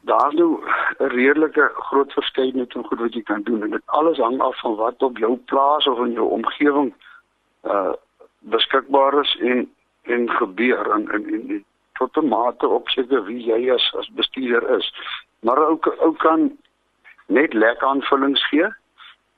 Daar's 0.01 0.33
nou 0.33 0.59
'n 0.99 1.07
redelike 1.07 1.71
groot 1.73 2.11
verskeidenheid 2.11 2.75
in 2.75 2.83
goed 2.83 2.99
wat 2.99 3.13
jy 3.13 3.21
kan 3.21 3.41
doen 3.43 3.63
en 3.63 3.69
dit 3.69 3.81
alles 3.85 4.17
hang 4.17 4.39
af 4.41 4.59
van 4.59 4.75
wat 4.75 5.03
op 5.03 5.17
jou 5.17 5.37
plaas 5.45 5.87
of 5.87 6.05
in 6.05 6.11
jou 6.11 6.29
omgewing 6.29 6.93
uh 7.63 7.93
beskikbaar 8.51 9.19
is 9.21 9.37
en 9.41 9.65
en 10.03 10.29
gebeur 10.29 10.91
en 10.91 11.11
en, 11.11 11.29
en 11.33 11.63
tot 11.97 12.17
'n 12.17 12.27
mate 12.27 12.67
opseker 12.67 13.23
wie 13.25 13.43
jy 13.45 13.71
as 13.73 13.93
as 13.99 14.09
bestuurder 14.09 14.77
is. 14.77 14.93
Maar 15.39 15.67
ook 15.67 15.95
ook 15.99 16.17
kan 16.17 16.51
net 17.27 17.53
lekker 17.53 17.87
aanvullings 17.87 18.47
gee 18.49 18.67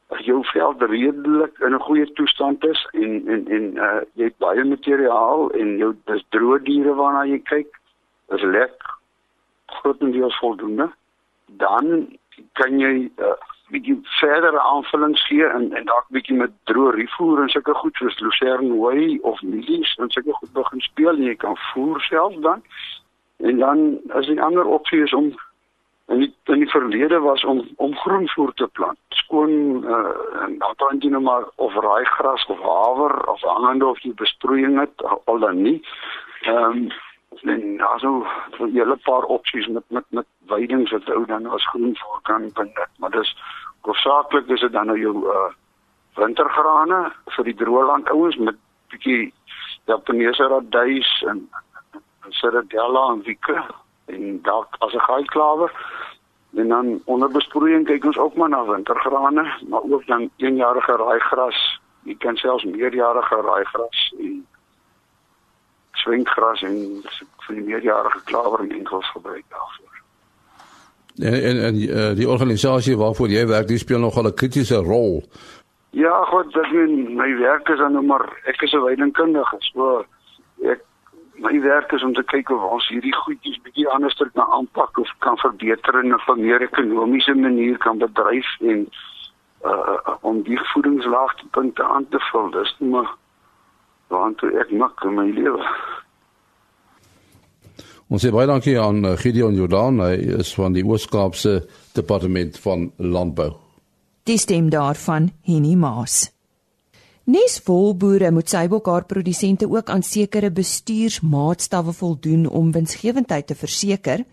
as 0.07 0.23
jou 0.25 0.45
veld 0.45 0.81
redelik 0.81 1.59
in 1.59 1.73
'n 1.73 1.85
goeie 1.87 2.13
toestand 2.13 2.65
is 2.65 2.87
en 2.91 3.27
en 3.27 3.47
en 3.47 3.65
uh 3.77 4.01
jy 4.13 4.23
het 4.23 4.37
baie 4.37 4.63
materiaal 4.63 5.51
en 5.51 5.77
jou 5.77 5.95
dis 6.05 6.23
droë 6.29 6.63
diere 6.63 6.93
waarna 6.93 7.25
jy 7.25 7.39
kyk 7.39 7.79
is 8.35 8.41
lekker 8.41 8.95
grootendeels 9.65 10.37
voldoende 10.39 10.91
dan 11.45 12.17
kan 12.53 12.79
jy 12.79 13.11
uh, 13.17 13.35
bietjie 13.73 13.97
verdere 14.19 14.59
aanvullings 14.59 15.25
gee 15.27 15.47
en 15.47 15.73
en 15.79 15.85
dalk 15.85 16.07
bietjie 16.15 16.37
met 16.37 16.53
droë 16.71 16.93
rifoer 16.95 17.41
en 17.43 17.49
sulke 17.49 17.73
goed 17.73 17.95
soos 17.99 18.19
lucerne 18.19 18.71
hooi 18.73 19.19
of 19.31 19.41
mielies 19.41 19.95
en 19.97 20.09
sulke 20.09 20.33
goed 20.39 20.53
begin 20.53 20.83
speel 20.85 21.15
en 21.15 21.27
jy 21.29 21.35
kan 21.35 21.57
voer 21.71 22.01
self 22.09 22.35
dan. 22.45 22.63
En 23.37 23.57
dan 23.57 23.99
as 24.09 24.27
'n 24.27 24.39
ander 24.39 24.65
opsie 24.65 25.03
is 25.03 25.13
om 25.13 25.33
in 26.07 26.19
die, 26.19 26.33
in 26.43 26.59
die 26.63 26.69
verlede 26.69 27.19
was 27.19 27.43
om 27.43 27.67
om 27.75 27.95
groenvoer 27.95 28.53
te 28.53 28.67
plant 28.67 28.99
skoon 29.09 29.83
uh, 29.83 30.43
en 30.43 30.57
dan 30.57 30.73
dan 30.77 30.99
jy 30.99 31.09
nou 31.09 31.21
maar 31.21 31.43
of 31.55 31.73
raaigras 31.73 32.45
of 32.45 32.61
haver 32.61 33.27
of 33.27 33.41
hangende 33.41 33.85
of 33.85 33.99
jy 33.99 34.13
besproeiing 34.13 34.79
het 34.79 35.03
al 35.25 35.39
dan 35.39 35.61
nie. 35.61 35.81
Ehm 36.41 36.63
um, 36.63 36.87
en 37.43 37.81
also 37.81 38.25
vir 38.57 38.67
julle 38.67 38.97
paar 39.05 39.23
opsies 39.23 39.67
met 39.67 39.83
met 39.89 40.05
met 40.09 40.27
weidings 40.47 40.91
wat 40.91 41.09
ou 41.09 41.25
dan 41.25 41.45
as 41.45 41.67
groen 41.67 41.95
voor 41.97 42.19
kan 42.21 42.51
benut 42.53 42.93
maar 42.97 43.11
dis 43.11 43.35
hoofsaaklik 43.81 44.47
is 44.47 44.59
dit 44.59 44.71
dan 44.71 44.85
nou 44.85 44.99
jou 44.99 45.15
uh 45.33 45.49
wintergrane 46.17 47.11
vir 47.35 47.43
die 47.43 47.55
droëland 47.55 48.09
ouens 48.09 48.37
met 48.37 48.55
bietjie 48.89 49.33
Japaneese 49.85 50.47
raduis 50.47 51.09
en 51.29 51.49
Ceradella 52.29 53.03
en 53.11 53.21
wieke 53.23 53.63
en 54.05 54.41
dalk 54.41 54.75
as 54.79 54.93
'n 54.93 55.07
gaaiklawer 55.09 55.71
en 56.55 56.67
dan 56.67 57.01
onder 57.05 57.31
besproeiing 57.31 57.85
kyk 57.85 58.05
ons 58.05 58.17
ook 58.17 58.35
maar 58.35 58.49
na 58.49 58.65
wintergrane 58.65 59.45
maar 59.67 59.81
ook 59.81 60.05
dan 60.07 60.29
eenjarige 60.37 60.95
raaigras. 60.95 61.79
Jy 62.03 62.15
kan 62.15 62.35
selfs 62.35 62.63
meerjarige 62.63 63.35
raaigras 63.35 64.13
en 64.19 64.47
swinkgras 66.07 66.63
en 66.63 66.79
vir 67.45 67.59
die 67.59 67.67
meerjarige 67.67 68.23
klawer 68.31 68.63
en 68.63 68.73
enkels 68.79 69.11
gebruik 69.11 69.45
daarvoor. 69.51 70.01
En 71.17 71.37
en, 71.49 71.61
en 71.67 71.75
uh, 71.75 72.09
die 72.15 72.29
organisasie 72.29 72.97
waarvoor 72.97 73.31
jy 73.33 73.45
werk, 73.49 73.67
dis 73.67 73.85
speel 73.85 73.99
nogal 73.99 74.29
'n 74.31 74.39
kritiese 74.41 74.81
rol. 74.85 75.23
Ja, 75.89 76.23
goed, 76.29 76.53
dit 76.53 76.63
is 76.63 76.91
my 77.15 77.29
werk 77.37 77.69
is 77.69 77.77
dan 77.77 77.93
nou 77.93 78.05
maar 78.05 78.25
ek 78.45 78.61
is 78.61 78.73
'n 78.73 78.83
weidingkundige, 78.85 79.57
so 79.59 80.05
ek 80.61 80.83
my 81.37 81.59
werk 81.61 81.91
is 81.91 82.03
om 82.03 82.13
te 82.13 82.23
kyk 82.23 82.49
of 82.49 82.61
ons 82.61 82.87
hierdie 82.89 83.15
goedjies 83.15 83.61
bietjie 83.65 83.87
anders 83.89 84.17
kan 84.17 84.45
aanpak 84.57 84.97
of 84.97 85.09
kan 85.19 85.37
verbeter 85.37 85.99
en 85.99 86.13
op 86.13 86.27
'n 86.27 86.41
meer 86.41 86.61
ekonomiese 86.61 87.33
manier 87.33 87.77
kan 87.77 87.97
bedryf 87.97 88.49
en 88.59 88.89
uh 89.65 90.15
om 90.21 90.43
die 90.43 90.59
voedingslaagpunte 90.73 91.83
aan 91.83 92.07
te 92.09 92.19
vul. 92.19 92.49
Dis 92.49 92.75
maar 92.79 93.09
want 94.09 94.43
ek 94.43 94.71
maak 94.71 95.03
my 95.11 95.29
lewe. 95.35 95.63
Ons 98.07 98.23
sê 98.23 98.31
baie 98.31 98.47
dankie 98.47 98.77
aan 98.79 99.03
eh, 99.03 99.17
Gideon 99.19 99.55
Jordan, 99.55 99.99
hy 99.99 100.39
is 100.39 100.53
van 100.55 100.75
die 100.75 100.85
Oos-Kaapse 100.87 101.59
Departement 101.97 102.55
van 102.63 102.87
Landbou. 103.03 103.51
Die 104.27 104.39
stem 104.39 104.69
daarvan 104.71 105.31
Henny 105.47 105.75
Maas. 105.75 106.29
Nes 107.27 107.57
volboere 107.59 108.31
moet 108.31 108.47
sybokhaar 108.47 109.03
produsente 109.07 109.67
ook 109.67 109.89
aan 109.91 110.03
sekere 110.03 110.47
bestuursmaatstawwe 110.55 111.91
voldoen 111.91 112.45
om 112.47 112.71
winsgewendheid 112.71 113.47
te 113.47 113.55
verseker. 113.55 114.23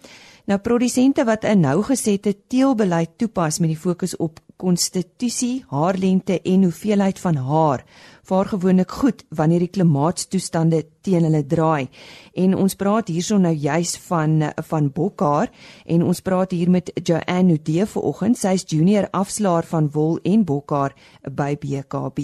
Nou 0.44 0.58
produsente 0.60 1.24
wat 1.24 1.44
'n 1.44 1.60
nougesette 1.60 2.36
teelbeleid 2.46 3.10
toepas 3.16 3.58
met 3.58 3.68
die 3.68 3.78
fokus 3.78 4.16
op 4.16 4.40
konstitusie, 4.56 5.64
haarlengte 5.68 6.40
en 6.42 6.62
hoeveelheid 6.62 7.18
van 7.18 7.36
haar 7.36 7.84
vaar 8.22 8.44
gewoonlik 8.44 8.90
goed 8.90 9.24
wanneer 9.28 9.58
die 9.58 9.68
klimaatstoestande 9.68 10.84
teen 11.00 11.22
hulle 11.22 11.46
draai. 11.46 11.88
En 12.32 12.56
ons 12.56 12.74
praat 12.74 13.08
hierson 13.08 13.40
nou 13.40 13.54
juis 13.54 13.96
van 13.96 14.52
van 14.68 14.92
bokhaar 14.92 15.50
en 15.84 16.02
ons 16.02 16.20
praat 16.20 16.50
hier 16.50 16.70
met 16.70 16.90
Joanne 17.02 17.42
Nudee 17.42 17.86
vanoggend. 17.86 18.38
Sy's 18.38 18.64
junior 18.66 19.08
afslaer 19.10 19.64
van 19.64 19.90
wol 19.90 20.18
en 20.22 20.44
bokhaar 20.44 20.94
by 21.30 21.56
BKB. 21.56 22.18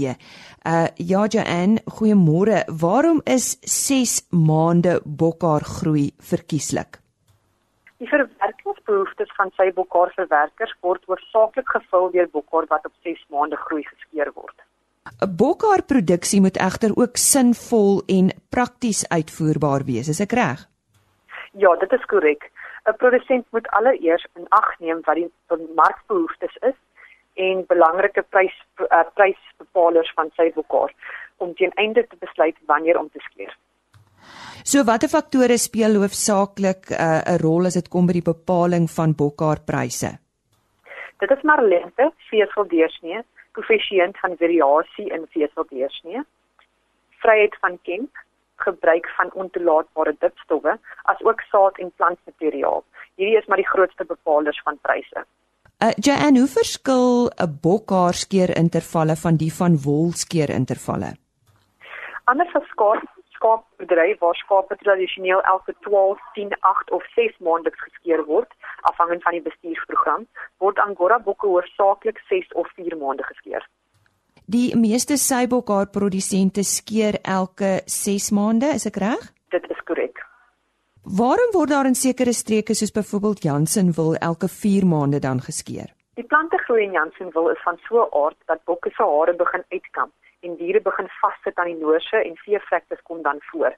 Uh 0.66 0.86
ja 0.96 1.26
Joanne, 1.26 1.82
goeiemôre. 1.84 2.64
Waarom 2.66 3.20
is 3.24 3.56
6 3.60 4.22
maande 4.30 5.00
bokhaar 5.04 5.64
groei 5.64 6.12
verkieslik? 6.18 7.00
Die 8.00 8.08
verwerkingsbehoeftes 8.08 9.32
van 9.36 9.50
sy 9.58 9.66
bokhaarverwerkers 9.76 10.72
word 10.80 11.02
hoofsaaklik 11.10 11.68
gevul 11.68 12.08
deur 12.14 12.28
bokhaar 12.32 12.68
wat 12.70 12.86
op 12.88 12.94
6 13.04 13.26
maande 13.34 13.58
groei 13.66 13.82
geskeer 13.84 14.30
word. 14.34 14.56
'n 15.24 15.36
Bokhaarproduksie 15.42 16.40
moet 16.40 16.56
egter 16.68 16.96
ook 16.96 17.20
sinvol 17.20 18.00
en 18.16 18.32
prakties 18.48 19.04
uitvoerbaar 19.08 19.84
wees, 19.90 20.08
is 20.08 20.20
ek 20.20 20.32
reg? 20.32 20.64
Ja, 21.52 21.76
dit 21.76 21.92
is 21.92 22.04
korrek. 22.12 22.50
'n 22.88 22.96
Produsent 22.96 23.46
moet 23.50 23.68
alleeers 23.68 24.26
in 24.34 24.46
ag 24.48 24.68
neem 24.78 25.00
wat 25.04 25.16
die 25.20 25.30
markbehoeftes 25.82 26.56
is 26.70 26.78
en 27.34 27.64
belangrike 27.66 28.22
prys 28.22 28.56
uh, 28.76 29.04
prysbepalers 29.14 30.12
van 30.16 30.30
sy 30.36 30.52
bokhaar 30.56 30.92
om 31.36 31.54
teen 31.54 31.72
einde 31.74 32.06
te 32.06 32.16
besluit 32.24 32.56
wanneer 32.66 32.98
om 32.98 33.10
te 33.10 33.20
skeer. 33.28 33.52
So 34.64 34.84
watter 34.84 35.08
faktore 35.08 35.56
speel 35.58 35.96
hoofsaaklik 36.00 36.90
uh, 36.90 36.96
'n 36.96 37.34
uh, 37.34 37.38
rol 37.42 37.66
as 37.66 37.74
dit 37.74 37.88
kom 37.88 38.06
by 38.06 38.12
die 38.12 38.28
bepaling 38.32 38.90
van 38.96 39.14
bokhaarpryse? 39.14 40.10
Dit 41.20 41.30
is 41.30 41.42
maar 41.42 41.62
lengte, 41.62 42.12
veseldeursnee, 42.30 43.22
koëffisiënt 43.52 44.16
van 44.22 44.36
variasie 44.36 45.08
in 45.16 45.26
veseldeursnee, 45.34 46.22
vryheid 47.22 47.56
van 47.60 47.78
kemp, 47.82 48.10
gebruik 48.56 49.08
van 49.16 49.32
ontoelaatbare 49.32 50.14
dipstowwe, 50.20 50.78
asook 51.12 51.40
saad 51.50 51.78
en 51.78 51.92
plantmateriaal. 51.96 52.84
Hierdie 53.16 53.38
is 53.38 53.46
maar 53.46 53.60
die 53.60 53.68
grootste 53.68 54.04
bepalers 54.04 54.60
van 54.64 54.78
pryse. 54.82 55.24
Uh, 55.80 55.92
Jan, 55.96 56.36
hoe 56.36 56.48
verskil 56.48 57.30
'n 57.36 57.58
bokhaarskeer 57.62 58.56
intervalle 58.56 59.16
van 59.16 59.36
die 59.36 59.52
van 59.52 59.78
wolskeer 59.84 60.50
intervalle? 60.50 61.16
Anders 62.24 62.54
as 62.54 62.68
skaap 62.68 63.19
skaapbedryf 63.40 64.20
waar 64.20 64.36
skape 64.36 64.76
tradisioneel 64.76 65.40
elke 65.40 65.74
12, 65.80 66.20
10, 66.34 66.52
8 66.60 66.90
of 66.90 67.04
6 67.16 67.38
maandeliks 67.38 67.80
geskeer 67.88 68.24
word, 68.28 68.52
afhangend 68.90 69.22
van 69.22 69.32
die 69.32 69.44
bestuursprogram, 69.48 70.26
word 70.58 70.78
Angora 70.84 71.18
bokke 71.18 71.48
hoofsaaklik 71.48 72.20
6 72.28 72.52
of 72.52 72.68
4 72.76 72.96
maande 73.00 73.24
geskeer. 73.32 73.64
Die 74.50 74.76
meeste 74.76 75.16
seibokhaar 75.16 75.88
produsente 75.94 76.62
skeer 76.62 77.20
elke 77.22 77.80
6 77.86 78.30
maande, 78.36 78.74
is 78.76 78.86
ek 78.90 79.00
reg? 79.00 79.30
Dit 79.54 79.64
is 79.70 79.80
korrek. 79.88 80.20
Waarom 81.20 81.54
word 81.54 81.72
daar 81.72 81.88
in 81.88 81.96
sekere 81.96 82.34
streke 82.36 82.76
soos 82.76 82.92
byvoorbeeld 82.92 83.44
Jansenwil 83.46 84.18
elke 84.20 84.48
4 84.52 84.86
maande 84.86 85.18
dan 85.18 85.40
geskeer? 85.40 85.88
Die 86.20 86.26
plante 86.28 86.58
groei 86.66 86.84
in 86.84 86.92
Jansenwil 86.98 87.54
is 87.54 87.62
van 87.64 87.78
so 87.88 88.04
'n 88.04 88.12
aard 88.24 88.36
dat 88.46 88.64
bokke 88.64 88.90
se 88.90 89.02
hare 89.02 89.34
begin 89.34 89.64
uitkamp 89.70 90.12
en 90.46 90.56
diere 90.56 90.80
begin 90.80 91.08
vassit 91.20 91.58
aan 91.58 91.70
die 91.72 91.80
noorse 91.80 92.16
en 92.16 92.36
veevlektes 92.44 93.02
kom 93.08 93.22
dan 93.22 93.38
voor. 93.50 93.76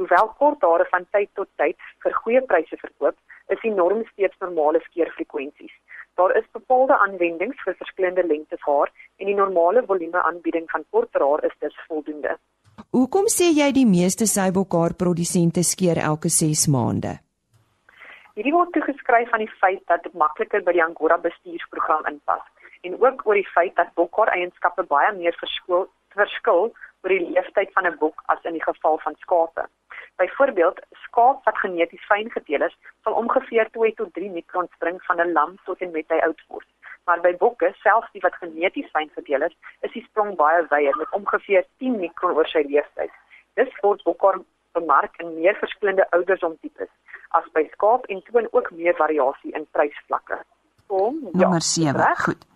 Hoewel 0.00 0.28
kort 0.38 0.62
hare 0.62 0.86
van 0.90 1.06
tyd 1.16 1.30
tot 1.34 1.50
tyd 1.62 1.76
vir 2.04 2.16
goeie 2.22 2.42
pryse 2.50 2.76
verkoop, 2.80 3.16
is 3.52 3.60
die 3.62 3.74
norm 3.74 4.04
steeds 4.12 4.38
normale 4.40 4.80
skeerfrekwensies. 4.86 5.74
Daar 6.14 6.36
is 6.38 6.46
bepaalde 6.52 6.96
aanwendings 7.06 7.58
vir 7.66 7.74
verskillende 7.80 8.26
lengtes 8.26 8.62
haar 8.68 8.92
en 9.18 9.26
die 9.26 9.38
normale 9.38 9.82
volume 9.86 10.22
aanbieding 10.22 10.70
van 10.70 10.86
korter 10.90 11.26
haar 11.26 11.44
is 11.44 11.56
dus 11.58 11.78
voldoende. 11.88 12.38
Hoekom 12.94 13.26
sê 13.30 13.50
jy 13.50 13.70
die 13.74 13.86
meeste 13.86 14.26
seibokhaar 14.30 14.94
produsente 14.94 15.62
skeer 15.66 15.98
elke 15.98 16.30
6 16.30 16.66
maande? 16.70 17.18
Hierdie 18.34 18.54
word 18.54 18.72
toegeskryf 18.74 19.30
aan 19.32 19.44
die 19.44 19.54
feit 19.60 19.82
dat 19.90 20.02
dit 20.06 20.14
makliker 20.18 20.62
by 20.66 20.74
die 20.74 20.82
Angora 20.82 21.18
bestuursprogram 21.22 22.06
inpas 22.10 22.42
en 22.84 22.96
ook 23.00 23.22
oor 23.26 23.38
die 23.38 23.50
feit 23.54 23.74
dat 23.78 23.94
bokhaar 23.98 24.32
eienskappe 24.34 24.84
baie 24.90 25.12
meer 25.16 25.36
verskil 25.40 25.86
verskil 26.18 26.70
oor 27.04 27.12
die 27.12 27.30
leeftyd 27.30 27.72
van 27.76 27.86
'n 27.86 27.98
bok 27.98 28.22
as 28.26 28.42
in 28.44 28.52
die 28.58 28.62
geval 28.62 28.98
van 28.98 29.16
skape. 29.24 29.66
Byvoorbeeld, 30.16 30.78
skaap 31.04 31.44
wat 31.44 31.58
geneties 31.58 32.06
fyn 32.10 32.30
gedeel 32.30 32.62
is, 32.62 32.76
sal 33.02 33.14
ongeveer 33.22 33.70
2 33.70 33.94
tot 33.94 34.14
3 34.14 34.30
mikron 34.30 34.68
spring 34.74 35.02
van 35.02 35.20
'n 35.20 35.32
lam 35.32 35.58
tot 35.64 35.80
en 35.80 35.90
met 35.90 36.08
hy 36.08 36.18
oud 36.18 36.42
word. 36.48 36.68
Maar 37.04 37.20
by 37.20 37.36
bokke, 37.36 37.74
selfs 37.82 38.12
die 38.12 38.20
wat 38.20 38.34
geneties 38.34 38.90
fyn 38.90 39.10
gedeel 39.14 39.42
is, 39.42 39.56
is 39.80 39.92
die 39.92 40.04
sprong 40.04 40.36
baie 40.36 40.66
wyer 40.70 40.96
met 40.96 41.10
ongeveer 41.10 41.64
10 41.78 41.98
mikron 42.00 42.36
oor 42.36 42.46
sy 42.46 42.62
leeftyd. 42.68 43.10
Dis 43.54 43.80
word 43.80 44.02
bokhaar 44.02 44.40
bemark 44.72 45.16
in 45.16 45.34
meer 45.34 45.54
verskillende 45.54 46.06
ouderdomtipes 46.10 46.90
as 47.28 47.46
by 47.52 47.68
skaap 47.72 48.06
en 48.06 48.22
toon 48.30 48.48
ook 48.50 48.70
meer 48.70 48.94
variasie 48.94 49.52
in 49.52 49.66
prysvlakke. 49.70 50.38
Kom, 50.86 51.20
ja, 51.32 51.38
nommer 51.40 51.62
7. 51.62 52.16
Goed. 52.16 52.46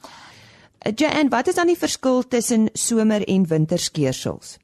Eh, 0.79 0.93
Jan, 0.95 1.29
wat 1.29 1.47
is 1.47 1.55
dan 1.55 1.67
die 1.67 1.79
verskil 1.79 2.23
tussen 2.23 2.69
somer 2.73 3.23
en 3.27 3.47
winterskeersels? 3.47 4.59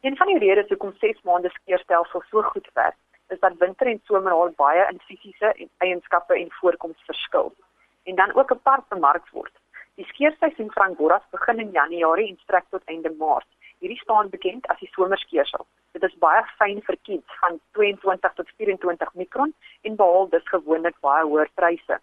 Een 0.00 0.16
van 0.16 0.26
die 0.26 0.38
redes 0.38 0.68
hoekom 0.68 0.92
6 0.98 1.22
maande 1.22 1.50
skeerstelsel 1.50 2.22
so 2.30 2.42
goed 2.42 2.68
werk, 2.72 2.96
is 3.28 3.38
dat 3.40 3.52
winter 3.58 3.86
en 3.86 4.00
somer 4.04 4.32
al 4.32 4.50
baie 4.56 4.86
in 4.90 4.98
fisiese 5.06 5.68
eienskappe 5.78 6.34
en 6.34 6.50
voorkoms 6.50 7.02
verskil 7.06 7.54
en 8.02 8.14
dan 8.14 8.34
ook 8.34 8.50
apart 8.50 8.88
bemark 8.88 9.28
word. 9.30 9.52
Die 9.94 10.06
skeerseisoen 10.06 10.72
van 10.72 10.86
Angoras 10.86 11.22
begin 11.30 11.58
in 11.58 11.70
Januarie 11.70 12.28
en 12.28 12.38
strek 12.42 12.64
tot 12.70 12.82
einde 12.84 13.14
Maart. 13.18 13.46
Hierdie 13.78 13.98
staan 13.98 14.28
bekend 14.28 14.66
as 14.66 14.78
die 14.78 14.90
somerskeersel. 14.92 15.66
Dit 15.92 16.02
is 16.02 16.18
baie 16.18 16.42
fyn 16.58 16.82
vir 16.86 16.98
kids 17.02 17.38
van 17.40 17.58
22 17.78 18.34
tot 18.34 18.52
24 18.56 19.14
mikron 19.14 19.54
en 19.82 19.96
behaal 19.96 20.28
dus 20.28 20.48
gewoonlik 20.50 20.98
baie 21.00 21.24
hoër 21.24 21.50
pryse. 21.54 21.98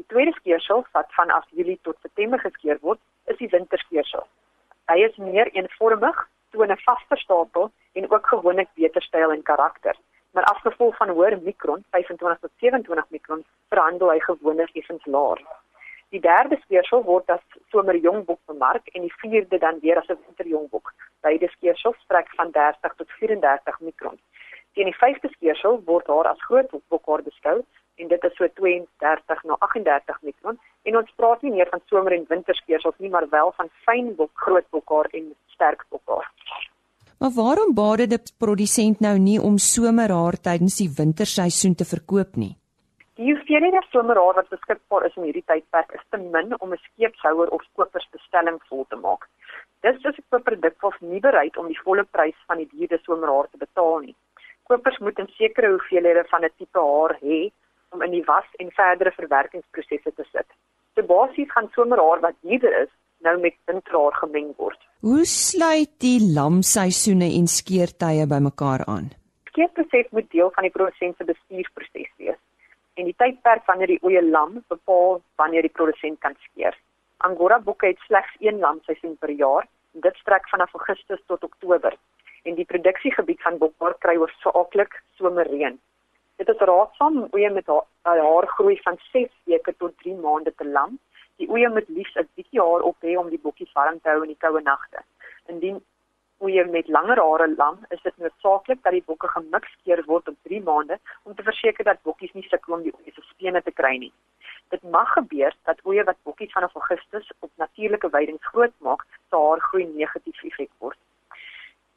Die 0.00 0.06
tweede 0.08 0.32
skeersel 0.32 0.86
wat 0.92 1.12
vanaf 1.12 1.44
Julie 1.50 1.78
tot 1.82 1.96
September 2.00 2.38
geskeer 2.40 2.78
word, 2.80 3.00
is 3.28 3.36
die 3.36 3.48
winterskeersel. 3.52 4.22
Hy 4.88 4.96
is 5.04 5.16
meer 5.20 5.50
eenvormig, 5.52 6.22
toon 6.56 6.72
'n 6.72 6.80
vaster 6.84 7.18
stapel 7.20 7.68
en 7.92 8.06
ook 8.10 8.26
gewoonlik 8.26 8.70
beter 8.80 9.02
styl 9.02 9.32
en 9.32 9.42
karakter. 9.42 9.96
Maar 10.32 10.44
as 10.52 10.62
gevolg 10.64 10.96
van 10.96 11.08
hoër 11.08 11.36
mikron, 11.42 11.84
25 11.90 12.38
tot 12.40 12.50
27 12.56 13.10
mikron, 13.10 13.44
verhandel 13.68 14.10
hy 14.10 14.20
gewoonlik 14.20 14.70
effens 14.72 15.04
laer. 15.04 15.42
Die 16.08 16.20
derde 16.20 16.56
skeersel 16.62 17.04
word 17.04 17.28
as 17.30 17.44
somerjongbok 17.68 18.40
bemark 18.46 18.88
en 18.94 19.02
die 19.02 19.14
vierde 19.20 19.58
dan 19.58 19.80
weer 19.80 19.98
as 19.98 20.08
'n 20.08 20.24
winterjongbok. 20.26 20.94
Beide 21.20 21.48
skeersels 21.48 22.00
strek 22.04 22.28
van 22.38 22.50
30 22.50 22.94
tot 22.96 23.10
34 23.10 23.80
mikron. 23.80 24.18
Teen 24.72 24.84
die 24.84 25.00
vyfde 25.02 25.28
skeersel 25.28 25.82
word 25.84 26.06
haar 26.06 26.26
as 26.32 26.42
groot 26.48 26.70
bokhaar 26.88 27.22
beskou 27.22 27.64
en 28.00 28.08
dit 28.08 28.24
is 28.28 28.36
so 28.36 28.48
32 28.60 29.44
na 29.50 29.56
38 29.66 30.20
mikron 30.28 30.58
en 30.88 30.96
ons 30.96 31.16
praat 31.16 31.42
nie 31.42 31.52
meer 31.56 31.68
van 31.70 31.82
somer 31.92 32.16
en 32.16 32.26
winterskeersels 32.28 32.98
nie 32.98 33.12
maar 33.12 33.28
wel 33.30 33.52
van 33.56 33.68
fyn 33.86 34.14
bok, 34.16 34.32
groot 34.34 34.68
bokhaar 34.70 35.10
en 35.12 35.32
sterk 35.54 35.84
bokhaar. 35.90 36.30
Maar 37.20 37.34
waarom 37.36 37.74
baade 37.74 38.06
die 38.08 38.22
produsent 38.38 39.00
nou 39.04 39.18
nie 39.18 39.36
om 39.48 39.58
somerhaar 39.58 40.40
tydens 40.40 40.78
die 40.80 40.88
winterseisoen 40.96 41.74
te 41.76 41.84
verkoop 41.84 42.36
nie? 42.40 42.54
Die 43.20 43.34
hoeveelheid 43.34 43.90
somerhaar 43.92 44.38
wat 44.38 44.48
beskikbaar 44.48 45.04
is 45.04 45.16
in 45.18 45.26
hierdie 45.28 45.44
tydperk 45.44 45.92
is 45.98 46.06
te 46.08 46.16
min 46.16 46.54
om 46.64 46.72
'n 46.72 46.80
skeepshouer 46.84 47.52
of 47.56 47.66
kopers 47.76 48.08
bestelling 48.16 48.56
vol 48.68 48.86
te 48.88 48.96
maak. 48.96 49.28
Dis 49.84 49.96
is 49.96 50.18
ek 50.20 50.24
vir 50.30 50.40
produk 50.48 50.76
was 50.86 50.96
nie 51.00 51.20
bereid 51.20 51.56
om 51.56 51.68
die 51.68 51.82
volle 51.84 52.04
prys 52.04 52.40
van 52.48 52.58
die 52.62 52.70
duurde 52.72 52.98
somerhaar 53.04 53.48
te 53.50 53.58
betaal 53.58 53.98
nie. 54.06 54.16
Kopers 54.68 54.98
moet 54.98 55.20
'n 55.20 55.28
sekere 55.36 55.68
hoeveelhede 55.74 56.24
van 56.30 56.44
'n 56.44 56.52
tipe 56.56 56.80
haar 56.80 57.14
hê 57.20 57.50
om 57.90 58.02
in 58.02 58.10
die 58.10 58.24
was 58.24 58.48
en 58.62 58.70
verdere 58.70 59.12
verwerkingsprosesse 59.16 60.12
te 60.14 60.26
sit. 60.32 60.46
So 60.94 61.06
basies 61.06 61.50
gaan 61.54 61.70
somerhaar 61.74 62.20
wat 62.20 62.36
hierder 62.46 62.74
is, 62.82 62.92
nou 63.26 63.36
met 63.40 63.56
winterhaar 63.70 64.14
gemeng 64.22 64.52
word. 64.56 64.80
Hoe 65.00 65.24
sluit 65.24 65.92
die 66.04 66.18
lamseisoene 66.34 67.28
en 67.38 67.48
skeertye 67.48 68.26
bymekaar 68.30 68.84
aan? 68.86 69.10
Skeerproses 69.50 70.10
moet 70.16 70.30
deel 70.30 70.50
van 70.54 70.66
die 70.66 70.72
produsent 70.74 71.16
se 71.16 71.26
bestuursproses 71.28 72.12
wees. 72.22 72.38
En 72.98 73.08
die 73.08 73.16
tydperk 73.16 73.66
wanneer 73.66 73.94
die 73.94 74.02
oeye 74.06 74.22
lam 74.22 74.60
bepaal 74.72 75.20
wanneer 75.40 75.66
die 75.66 75.74
produsent 75.74 76.20
kan 76.24 76.36
skeer. 76.46 76.76
Angora 77.26 77.58
boeke 77.64 77.90
het 77.90 78.00
slegs 78.06 78.36
een 78.40 78.58
lamseisoen 78.58 79.16
per 79.20 79.30
jaar. 79.30 79.68
Dit 79.92 80.16
strek 80.22 80.48
vanaf 80.48 80.74
Augustus 80.74 81.20
tot 81.26 81.44
Oktober. 81.44 81.96
En 82.44 82.54
die 82.56 82.64
produksiegebied 82.64 83.40
van 83.42 83.58
bokbaar 83.58 83.96
kry 84.04 84.16
hoofsaaklik 84.16 85.02
somerreën. 85.18 85.76
Dit 86.40 86.48
is 86.48 86.60
raadsaam 86.68 87.16
om 87.20 87.34
oeye 87.36 87.50
met 87.52 87.66
haar, 87.66 88.18
haar 88.18 88.46
groei 88.48 88.78
van 88.82 88.96
6 89.12 89.28
weke 89.44 89.74
tot 89.76 89.92
3 90.02 90.14
maande 90.16 90.52
te 90.56 90.64
lam. 90.64 90.94
Die 91.36 91.48
oeye 91.50 91.68
moet 91.68 91.88
liefs 91.88 92.14
'n 92.16 92.28
bietjie 92.34 92.60
haar 92.60 92.86
op 92.90 92.96
hê 93.08 93.16
om 93.22 93.28
die 93.28 93.40
bokkies 93.42 93.72
warm 93.72 93.98
te 94.00 94.08
hou 94.08 94.22
in 94.22 94.32
die 94.32 94.42
koue 94.44 94.60
nagte. 94.60 95.02
Indien 95.52 95.82
oeye 96.40 96.64
met 96.64 96.88
langer 96.88 97.20
hare 97.20 97.48
lam, 97.56 97.76
is 97.88 98.02
dit 98.02 98.16
noodsaaklik 98.16 98.82
dat 98.82 98.92
die 98.92 99.04
bokke 99.06 99.28
gemikskeer 99.28 100.02
word 100.06 100.28
op 100.28 100.38
3 100.42 100.62
maande 100.62 100.98
om 101.22 101.34
te 101.34 101.42
verseker 101.42 101.84
dat 101.84 102.02
bokkies 102.02 102.32
nie 102.32 102.48
sukkel 102.48 102.74
om 102.74 102.82
die 102.82 102.94
oeye 102.98 103.12
se 103.12 103.22
spene 103.22 103.62
te 103.62 103.76
kry 103.82 103.96
nie. 103.98 104.12
Dit 104.68 104.82
mag 104.82 105.12
gebeur 105.12 105.52
dat 105.64 105.84
oeye 105.84 106.04
wat 106.04 106.22
bokkies 106.22 106.52
vanaf 106.52 106.74
Augustus 106.74 107.30
op 107.40 107.50
natuurlike 107.54 108.08
weidings 108.10 108.46
groot 108.46 108.76
maak, 108.78 109.04
se 109.28 109.36
haar 109.36 109.60
groei 109.60 109.84
negatief 109.84 110.44
effek 110.44 110.72
word. 110.78 110.98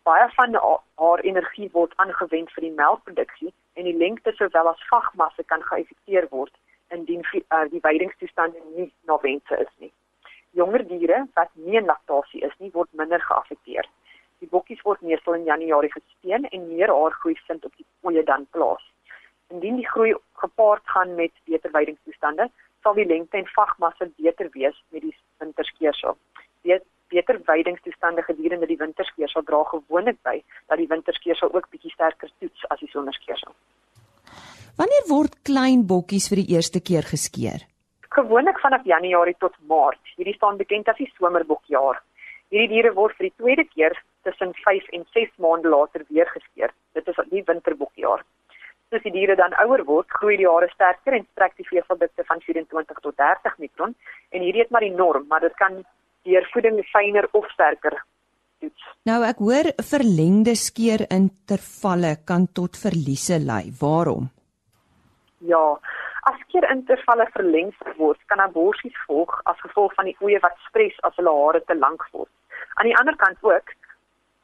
Baie 0.04 0.30
van 0.36 0.56
haar 0.96 1.20
energie 1.24 1.70
word 1.72 1.94
aangewend 1.96 2.52
vir 2.52 2.66
die 2.66 2.76
melkproduksie 2.76 3.54
en 3.80 3.88
die 3.88 3.98
lengte 3.98 4.34
sowel 4.36 4.68
as 4.74 4.88
vagmasse 4.90 5.44
kan 5.52 5.64
geëffekteer 5.70 6.28
word 6.32 6.52
indien 6.96 7.24
uh, 7.40 7.64
die 7.72 7.80
weidingstoestande 7.86 8.60
nie 8.76 8.90
na 9.08 9.18
wense 9.24 9.60
is 9.66 9.72
nie. 9.84 9.92
Jonger 10.60 10.84
diere 10.90 11.24
wat 11.40 11.50
nie 11.56 11.80
in 11.80 11.88
laktasie 11.90 12.44
is 12.46 12.54
nie, 12.60 12.70
word 12.74 12.92
minder 13.00 13.24
geaffekteer. 13.24 13.88
Die 14.44 14.52
bokkies 14.52 14.84
word 14.84 15.02
meestal 15.08 15.40
in 15.40 15.48
Januarie 15.48 15.94
gespeen 15.94 16.50
en 16.52 16.68
meer 16.68 16.92
haargroei 16.92 17.38
vind 17.48 17.66
op 17.66 17.80
die 17.80 17.88
oeye 18.04 18.26
dan 18.28 18.44
plaas. 18.52 18.84
Indien 19.56 19.80
die 19.80 19.88
groei 19.88 20.12
gepaard 20.44 20.84
gaan 20.96 21.16
met 21.16 21.32
beter 21.48 21.72
weidingstoestande, 21.72 22.50
sal 22.84 23.00
die 23.00 23.08
lengte 23.08 23.40
en 23.40 23.48
vagmasse 23.56 24.12
beter 24.20 24.52
wees 24.52 24.76
met 24.92 25.08
die 25.08 25.16
winterskeersel. 25.40 26.20
Weet 26.68 26.84
beter 27.14 27.40
weidingstoestande 27.48 28.26
gedurende 28.28 28.70
die 28.70 28.80
winterskeersel 28.82 29.46
dra 29.50 29.64
gewoonlik 29.72 30.20
by 30.28 30.40
dat 30.68 30.82
die 30.82 30.90
winterskeersel 30.90 31.54
ook 31.54 31.70
bietjie 31.74 31.94
sterker 31.94 32.32
toets 32.40 32.66
as 32.74 32.82
die 32.82 32.90
somerskeersel. 32.94 33.54
Wanneer 34.80 35.06
word 35.10 35.36
klein 35.46 35.86
bokkies 35.90 36.32
vir 36.32 36.42
die 36.42 36.56
eerste 36.56 36.82
keer 36.82 37.06
geskeer? 37.06 37.68
Gewoonlik 38.14 38.60
vanaf 38.62 38.86
Januarie 38.90 39.36
tot 39.40 39.54
Maart. 39.70 40.02
Hierdie 40.18 40.34
staan 40.38 40.58
bekend 40.58 40.90
as 40.90 40.98
die 40.98 41.10
somerbokjaar. 41.18 42.02
Hierdie 42.54 42.72
diere 42.72 42.94
word 42.98 43.18
vir 43.18 43.30
die 43.30 43.38
tweede 43.38 43.66
keer 43.70 43.98
tussen 44.26 44.54
5 44.66 44.90
en 44.98 45.06
6 45.14 45.36
maande 45.46 45.70
later 45.74 46.06
weer 46.10 46.30
geskeer. 46.34 46.74
Dit 46.98 47.08
is 47.08 47.22
die 47.30 47.44
winterbokjaar. 47.46 48.26
Soos 48.90 49.06
die 49.06 49.14
diere 49.16 49.36
dan 49.38 49.56
ouer 49.64 49.82
word, 49.88 50.10
groei 50.20 50.36
die 50.38 50.50
hare 50.50 50.70
sterker 50.74 51.18
en 51.18 51.26
strek 51.32 51.56
die 51.58 51.66
veseldikte 51.70 52.26
van 52.28 52.42
24 52.46 53.00
tot 53.06 53.18
30 53.18 53.58
mikron 53.64 53.96
en 54.30 54.46
hierdie 54.46 54.66
is 54.66 54.70
maar 54.74 54.86
die 54.86 54.94
norm, 54.94 55.26
maar 55.30 55.42
dit 55.42 55.56
kan 55.62 55.82
deur 56.28 56.50
voeding 56.54 56.80
fyner 56.92 57.28
of 57.32 57.48
sterker 57.52 58.00
toets. 58.64 58.86
Nou 59.10 59.20
ek 59.28 59.42
hoor 59.44 59.72
verlengde 59.90 60.56
skeer 60.60 61.06
intervalle 61.12 62.16
kan 62.30 62.48
tot 62.60 62.80
verliese 62.80 63.40
lei. 63.44 63.66
Waarom? 63.82 64.30
Ja, 65.44 65.64
as 66.30 66.40
skeer 66.46 66.70
intervalle 66.72 67.28
verleng 67.36 67.74
word, 68.00 68.20
kan 68.32 68.40
aborsies 68.40 68.98
volg 69.08 69.36
as 69.52 69.60
gevolg 69.66 69.96
van 70.00 70.08
die 70.08 70.18
oeye 70.24 70.40
wat 70.44 70.60
stres 70.70 70.96
as 71.04 71.16
hulle 71.20 71.34
hare 71.40 71.64
te 71.68 71.76
lank 71.76 72.06
word. 72.16 72.32
Aan 72.80 72.90
die 72.90 73.00
ander 73.00 73.18
kant 73.20 73.40
ook 73.44 73.76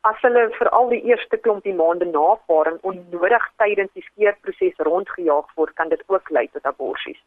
as 0.08 0.20
hulle 0.24 0.46
vir 0.56 0.70
al 0.76 0.88
die 0.92 1.02
eerste 1.12 1.38
klompie 1.44 1.76
maande 1.76 2.06
na 2.08 2.36
paring 2.48 2.78
onnodig 2.88 3.48
tydens 3.60 3.92
die 3.96 4.04
skeerproses 4.06 4.80
rondgejaag 4.88 5.50
word, 5.60 5.74
kan 5.76 5.92
dit 5.92 6.04
ook 6.08 6.32
lei 6.32 6.46
tot 6.54 6.68
aborsies. 6.68 7.20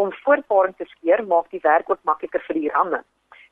Om 0.00 0.14
voorparing 0.24 0.76
te 0.76 0.88
skeer 0.94 1.24
maak 1.28 1.50
die 1.52 1.60
werk 1.64 1.90
ook 1.92 2.00
makliker 2.08 2.44
vir 2.48 2.60
die 2.60 2.72
ramme 2.72 3.02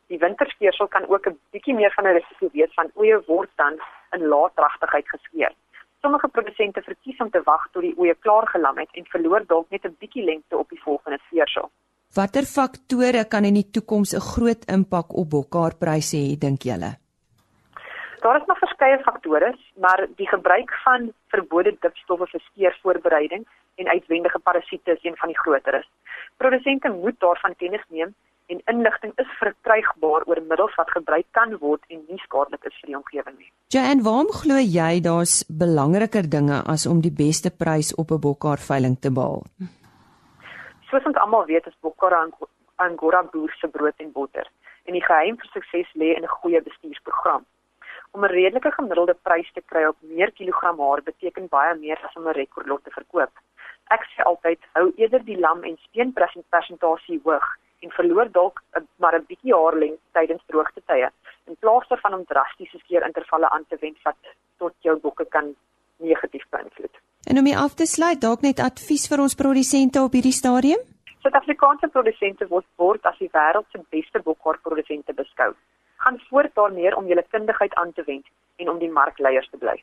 die 0.08 0.18
winterskeersel 0.18 0.88
kan 0.88 1.06
ook 1.08 1.26
'n 1.26 1.38
bietjie 1.52 1.74
meer 1.74 1.92
van 1.96 2.06
'n 2.06 2.16
risiko 2.18 2.48
wees 2.52 2.74
van 2.74 2.90
oeye 2.96 3.22
word 3.26 3.50
dan 3.56 3.80
in 4.10 4.26
laatdragtigheid 4.28 5.08
geskeer. 5.08 5.52
Sommige 6.00 6.28
produsente 6.28 6.82
verkies 6.82 7.20
om 7.20 7.30
te 7.30 7.42
wag 7.44 7.68
tot 7.72 7.82
die 7.82 7.94
oeye 7.98 8.14
klaar 8.14 8.46
gelam 8.46 8.78
het 8.78 8.88
en 8.92 9.06
verloor 9.06 9.46
dalk 9.46 9.70
net 9.70 9.84
'n 9.84 9.96
bietjie 9.98 10.24
lengte 10.24 10.56
op 10.56 10.68
die 10.68 10.82
volgende 10.82 11.18
skeersel. 11.26 11.70
Watter 12.14 12.44
faktore 12.44 13.24
kan 13.24 13.44
in 13.44 13.54
die 13.54 13.70
toekoms 13.70 14.14
'n 14.14 14.20
groot 14.32 14.64
impak 14.76 15.16
op 15.20 15.30
bokhaarpryse 15.30 16.16
hê 16.16 16.38
dink 16.38 16.62
julle? 16.62 16.90
Daar 18.24 18.40
is 18.40 18.46
nog 18.46 18.58
verskeie 18.58 18.98
faktore, 18.98 19.54
maar 19.76 20.06
die 20.16 20.28
gebruik 20.28 20.70
van 20.84 21.12
verbode 21.28 21.76
dipstowwe 21.80 22.26
vir 22.26 22.40
skeervoorbereiding 22.40 23.46
en 23.74 23.88
uitwendige 23.88 24.38
parasiete 24.38 24.90
is 24.90 25.04
een 25.04 25.16
van 25.16 25.28
die 25.28 25.38
groteres. 25.38 25.90
Produsente 26.36 26.88
moet 26.88 27.20
daarvan 27.20 27.56
kennis 27.56 27.84
neem 27.88 28.14
en 28.54 28.62
inligting 28.74 29.12
is 29.22 29.30
verkrygbaar 29.40 30.26
oor 30.30 30.40
middels 30.48 30.74
wat 30.78 30.90
gebruik 30.94 31.26
kan 31.38 31.56
word 31.58 31.82
en 31.88 32.02
nie 32.08 32.20
skadelik 32.22 32.64
is 32.70 32.76
vir 32.80 32.92
die 32.92 32.98
omgewing 32.98 33.36
nie. 33.38 33.50
Jan, 33.74 34.02
waarom 34.06 34.30
glo 34.40 34.58
jy 34.62 35.00
daar's 35.02 35.36
belangriker 35.62 36.28
dinge 36.36 36.60
as 36.74 36.86
om 36.86 37.00
die 37.06 37.14
beste 37.24 37.50
prys 37.50 37.94
op 38.02 38.10
'n 38.10 38.20
bokhaar 38.26 38.60
veiling 38.70 38.96
te 39.00 39.10
behaal? 39.10 39.42
Soos 40.90 41.06
ons 41.10 41.16
almal 41.16 41.46
weet, 41.46 41.66
is 41.66 41.80
bokhaar 41.80 42.14
Angora 42.76 43.22
boer 43.32 43.52
se 43.60 43.68
brood 43.68 43.98
en 43.98 44.12
botter 44.12 44.46
en 44.84 44.92
die 44.92 45.04
geheim 45.04 45.36
vir 45.40 45.50
sukses 45.52 45.90
lê 46.00 46.14
in 46.16 46.24
'n 46.24 46.36
goeie 46.38 46.60
bestuursprogram. 46.60 47.44
Om 48.12 48.24
'n 48.24 48.34
redelike 48.38 48.70
gemiddelde 48.70 49.14
prys 49.22 49.50
te 49.52 49.62
kry 49.70 49.84
op 49.84 49.96
meer 50.00 50.32
kilogram 50.32 50.78
haar 50.80 51.02
beteken 51.02 51.48
baie 51.48 51.74
meer 51.74 51.98
as 52.06 52.16
om 52.16 52.28
'n 52.28 52.38
rekordlot 52.40 52.84
te 52.84 52.90
verkoop. 52.90 53.32
Ek 53.90 54.02
sê 54.12 54.22
altyd 54.22 54.60
hou 54.72 54.92
eerder 54.96 55.24
die 55.24 55.38
lam 55.38 55.62
en 55.62 55.76
speen 55.76 56.12
persentasie 56.12 57.20
hoog 57.24 57.46
en 57.84 57.92
verloor 57.98 58.30
dalk 58.32 58.62
maar 59.02 59.14
'n 59.18 59.26
bietjie 59.28 59.54
haar 59.54 59.76
lengte 59.82 60.08
tydens 60.18 60.42
droogte 60.46 60.82
tye 60.86 61.10
in 61.46 61.56
plaas 61.60 61.88
daarvan 61.88 62.14
om 62.18 62.24
drastiese 62.24 62.78
skeerintervalle 62.78 63.48
aan 63.50 63.64
te 63.68 63.76
wend 63.80 63.98
wat 64.02 64.16
tot 64.58 64.74
jou 64.80 64.96
bokke 65.00 65.26
kan 65.36 65.54
negatief 65.96 66.44
beïnvloed. 66.50 66.94
En 67.30 67.38
om 67.38 67.44
hier 67.44 67.58
af 67.58 67.74
te 67.74 67.86
sluit, 67.86 68.20
dalk 68.20 68.40
net 68.40 68.60
advies 68.60 69.06
vir 69.08 69.20
ons 69.20 69.34
produsente 69.34 70.02
op 70.02 70.12
hierdie 70.12 70.32
stadium? 70.32 70.80
Suid-Afrikaanse 71.24 71.88
produsente 71.88 72.48
word 72.48 72.66
word 72.76 73.06
as 73.10 73.18
die 73.18 73.30
wêreld 73.32 73.66
se 73.72 73.80
beste 73.96 74.20
bokhaarprodusente 74.26 75.12
beskou. 75.16 75.54
Gaan 76.04 76.20
voort 76.28 76.54
daarmee 76.54 76.96
om 76.96 77.06
julle 77.08 77.24
kundigheid 77.30 77.74
aan 77.74 77.92
te 77.92 78.04
wend 78.06 78.26
en 78.56 78.68
om 78.68 78.78
die 78.78 78.90
markleiers 78.90 79.48
te 79.50 79.56
bly. 79.56 79.76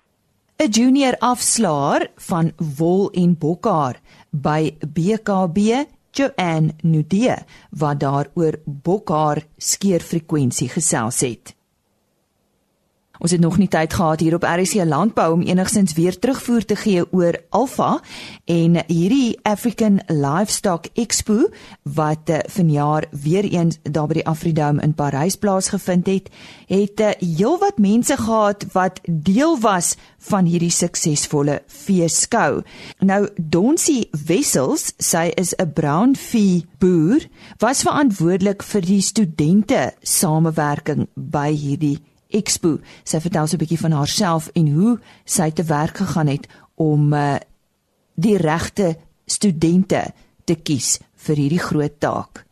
'n 0.61 0.69
Junior 0.69 1.15
afslaer 1.19 2.11
van 2.29 2.51
wol 2.77 3.09
en 3.23 3.33
bokhaar 3.37 3.97
by 4.29 4.77
BKB 4.97 5.57
Joanne 6.11 6.75
Nudee 6.81 7.35
wat 7.69 7.99
daaroor 7.99 8.59
bokhaar 8.65 9.45
skeerfrekwensie 9.57 10.69
gesels 10.69 11.21
het. 11.21 11.55
Ons 13.21 13.35
het 13.35 13.41
nog 13.41 13.59
nie 13.61 13.69
tyd 13.69 13.93
gehad 13.93 14.19
hier 14.19 14.33
op 14.33 14.45
RC 14.49 14.81
Landbou 14.89 15.33
om 15.33 15.41
enigsins 15.45 15.93
weer 15.93 16.15
terugvoer 16.19 16.65
te 16.65 16.75
gee 16.75 17.03
oor 17.13 17.37
Alpha 17.49 17.99
en 18.49 18.79
hierdie 18.87 19.37
African 19.45 19.99
Livestock 20.07 20.89
Expo 20.97 21.51
wat 21.83 22.33
uh, 22.33 22.39
vanjaar 22.49 23.05
weer 23.11 23.45
eens 23.45 23.77
daar 23.83 24.09
by 24.09 24.17
die 24.21 24.25
Afridome 24.25 24.81
in 24.81 24.97
Parys 24.97 25.37
plaasgevind 25.37 26.09
het, 26.09 26.33
het 26.65 27.05
uh, 27.05 27.13
heelwat 27.21 27.77
mense 27.77 28.17
gehad 28.17 28.65
wat 28.73 29.03
deel 29.05 29.53
was 29.61 29.93
van 30.31 30.49
hierdie 30.49 30.73
suksesvolle 30.73 31.61
feeskou. 31.69 32.63
Nou 33.05 33.27
Donsie 33.37 34.09
Wessels, 34.25 34.95
sy 34.97 35.29
is 35.37 35.53
'n 35.61 35.73
brown 35.73 36.15
vee 36.15 36.65
boer, 36.79 37.21
was 37.59 37.85
verantwoordelik 37.85 38.63
vir 38.63 38.81
die 38.81 39.01
studente 39.01 39.93
samewerking 40.01 41.07
by 41.13 41.51
hierdie 41.53 41.99
Expo. 42.31 42.79
Sy 43.03 43.19
vertel 43.19 43.47
so 43.47 43.55
'n 43.55 43.63
bietjie 43.63 43.79
van 43.79 43.91
haarself 43.91 44.49
en 44.53 44.67
hoe 44.73 44.99
sy 45.25 45.51
te 45.51 45.63
werk 45.63 45.97
gegaan 45.97 46.27
het 46.27 46.47
om 46.75 47.13
uh, 47.13 47.35
die 48.15 48.37
regte 48.37 48.97
studente 49.25 50.13
te 50.45 50.55
kies 50.55 50.99
vir 51.15 51.35
hierdie 51.35 51.59
groot 51.59 51.99
taak. 51.99 52.45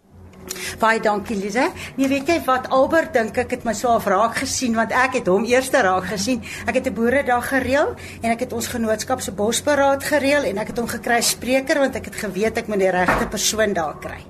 Baie 0.79 0.99
dankie 1.03 1.37
Lize. 1.37 1.67
Nee, 1.97 2.07
weet 2.09 2.29
jy 2.31 2.37
wat 2.45 2.69
Albert 2.73 3.13
dink 3.13 3.37
ek 3.37 3.53
het 3.57 3.65
my 3.67 3.73
swaaf 3.77 4.07
raak 4.09 4.39
gesien 4.41 4.75
want 4.77 4.93
ek 4.95 5.19
het 5.19 5.29
hom 5.31 5.45
eerste 5.49 5.81
raak 5.85 6.09
gesien. 6.09 6.41
Ek 6.65 6.79
het 6.79 6.87
'n 6.87 6.93
boeredag 6.93 7.49
gereël 7.49 7.95
en 8.21 8.31
ek 8.31 8.39
het 8.39 8.53
ons 8.53 8.67
genootskap 8.67 9.21
se 9.21 9.31
bosberaad 9.31 10.03
gereël 10.03 10.43
en 10.43 10.57
ek 10.57 10.67
het 10.67 10.77
hom 10.77 10.87
gekry 10.87 11.21
spreker 11.21 11.79
want 11.79 11.95
ek 11.95 12.05
het 12.05 12.15
geweet 12.15 12.57
ek 12.57 12.67
moet 12.67 12.79
die 12.79 12.91
regte 12.91 13.27
persoon 13.27 13.73
daar 13.73 13.97
kry. 13.99 14.21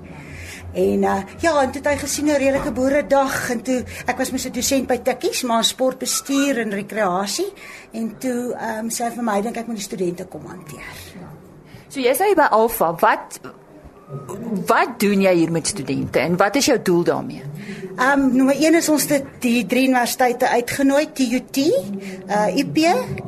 En 0.72 1.02
uh, 1.02 1.22
ja, 1.42 1.62
en 1.62 1.70
toe 1.70 1.80
het 1.82 1.86
hy 1.90 1.96
gesien 1.98 2.26
'n 2.26 2.38
redelike 2.38 2.72
boeredag 2.72 3.50
en 3.50 3.62
toe 3.62 3.84
ek 4.06 4.16
was 4.16 4.30
mos 4.30 4.46
'n 4.46 4.52
dosent 4.52 4.86
by 4.86 4.98
Tikkies, 4.98 5.42
maar 5.42 5.64
sportbestuur 5.64 6.58
en 6.58 6.70
rekreasie 6.70 7.52
en 7.92 8.18
toe 8.18 8.54
ehm 8.54 8.78
um, 8.78 8.90
sê 8.90 9.10
vir 9.14 9.24
my 9.24 9.40
dink 9.42 9.56
ek 9.56 9.66
moet 9.66 9.76
die 9.76 9.84
studente 9.84 10.24
kom 10.24 10.46
hanteer. 10.46 10.94
So 11.88 12.00
jy 12.00 12.14
sê 12.14 12.34
by 12.36 12.46
Alpha, 12.50 12.94
wat 13.00 13.40
wat 14.66 14.98
doen 14.98 15.22
jy 15.22 15.34
hier 15.42 15.52
met 15.52 15.66
studente 15.66 16.18
en 16.18 16.36
wat 16.36 16.56
is 16.56 16.66
jou 16.66 16.78
doel 16.82 17.04
daarmee? 17.04 17.42
Ehm 18.00 18.20
um, 18.20 18.36
nommer 18.36 18.56
1 18.56 18.78
is 18.78 18.88
ons 18.88 19.06
dit 19.06 19.26
die 19.44 19.66
drie 19.66 19.84
universiteite 19.88 20.48
uitgenooi, 20.48 21.02
TUT, 21.12 21.58
uh 22.30 22.46
UP 22.62 22.78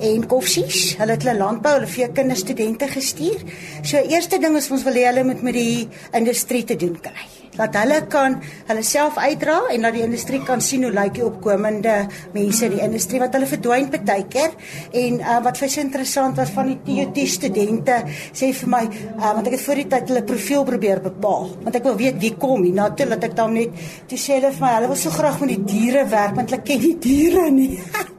en 0.08 0.26
Koffsies. 0.26 0.94
Hulle 1.00 1.18
het 1.18 1.26
hulle 1.26 1.36
landbou, 1.38 1.74
hulle 1.76 1.90
vir 1.90 2.14
kinderstudente 2.16 2.88
gestuur. 2.88 3.44
So 3.82 4.00
eerste 4.00 4.40
ding 4.40 4.56
is 4.56 4.70
ons 4.70 4.86
wil 4.88 4.96
hê 4.96 5.06
hulle 5.10 5.26
moet 5.28 5.44
met 5.44 5.60
die 5.60 5.88
industrie 6.16 6.64
te 6.64 6.78
doen 6.80 6.98
kry 7.04 7.28
dat 7.56 7.74
hulle 7.76 7.98
kan 8.08 8.38
hulle 8.68 8.82
self 8.86 9.18
uitdra 9.20 9.58
en 9.74 9.84
dat 9.84 9.96
die 9.96 10.04
industrie 10.06 10.40
kan 10.46 10.62
sien 10.64 10.86
hoe 10.86 10.92
lyk 10.94 11.18
die 11.18 11.24
opkomende 11.26 11.96
mense 12.32 12.64
in 12.68 12.76
die 12.78 12.84
industrie 12.84 13.20
wat 13.20 13.36
hulle 13.36 13.48
verdwyn 13.50 13.90
baie 13.92 14.24
keer 14.32 14.54
en 15.02 15.20
uh, 15.20 15.38
wat 15.44 15.60
vir 15.60 15.72
so 15.72 15.84
interessant 15.84 16.40
was 16.40 16.52
van 16.56 16.72
die 16.72 16.78
TUT 16.86 17.20
studente 17.28 17.98
sê 18.32 18.52
vir 18.56 18.72
my 18.72 18.82
uh, 18.88 19.34
want 19.36 19.50
ek 19.50 19.58
het 19.58 19.64
voor 19.66 19.82
die 19.82 19.88
tyd 19.92 20.12
hulle 20.12 20.24
profiel 20.32 20.64
probeer 20.72 21.02
bepaal 21.04 21.52
want 21.62 21.76
ek 21.78 21.90
wil 21.90 21.98
weet 22.00 22.18
wie 22.24 22.34
kom 22.46 22.64
hier 22.66 22.78
na 22.80 22.88
toe 22.96 23.08
dat 23.12 23.28
ek 23.30 23.36
dan 23.38 23.54
net 23.58 23.84
toe 24.10 24.18
sê 24.24 24.40
hulle 24.40 24.54
vir 24.56 24.66
my 24.66 24.72
hulle 24.78 24.90
wil 24.94 25.02
so 25.04 25.14
graag 25.18 25.38
met 25.44 25.54
die 25.54 25.76
diere 25.76 26.08
werk 26.16 26.34
want 26.40 26.50
hulle 26.50 26.66
ken 26.66 26.82
die 26.88 26.96
diere 27.08 27.46
nie 27.52 27.76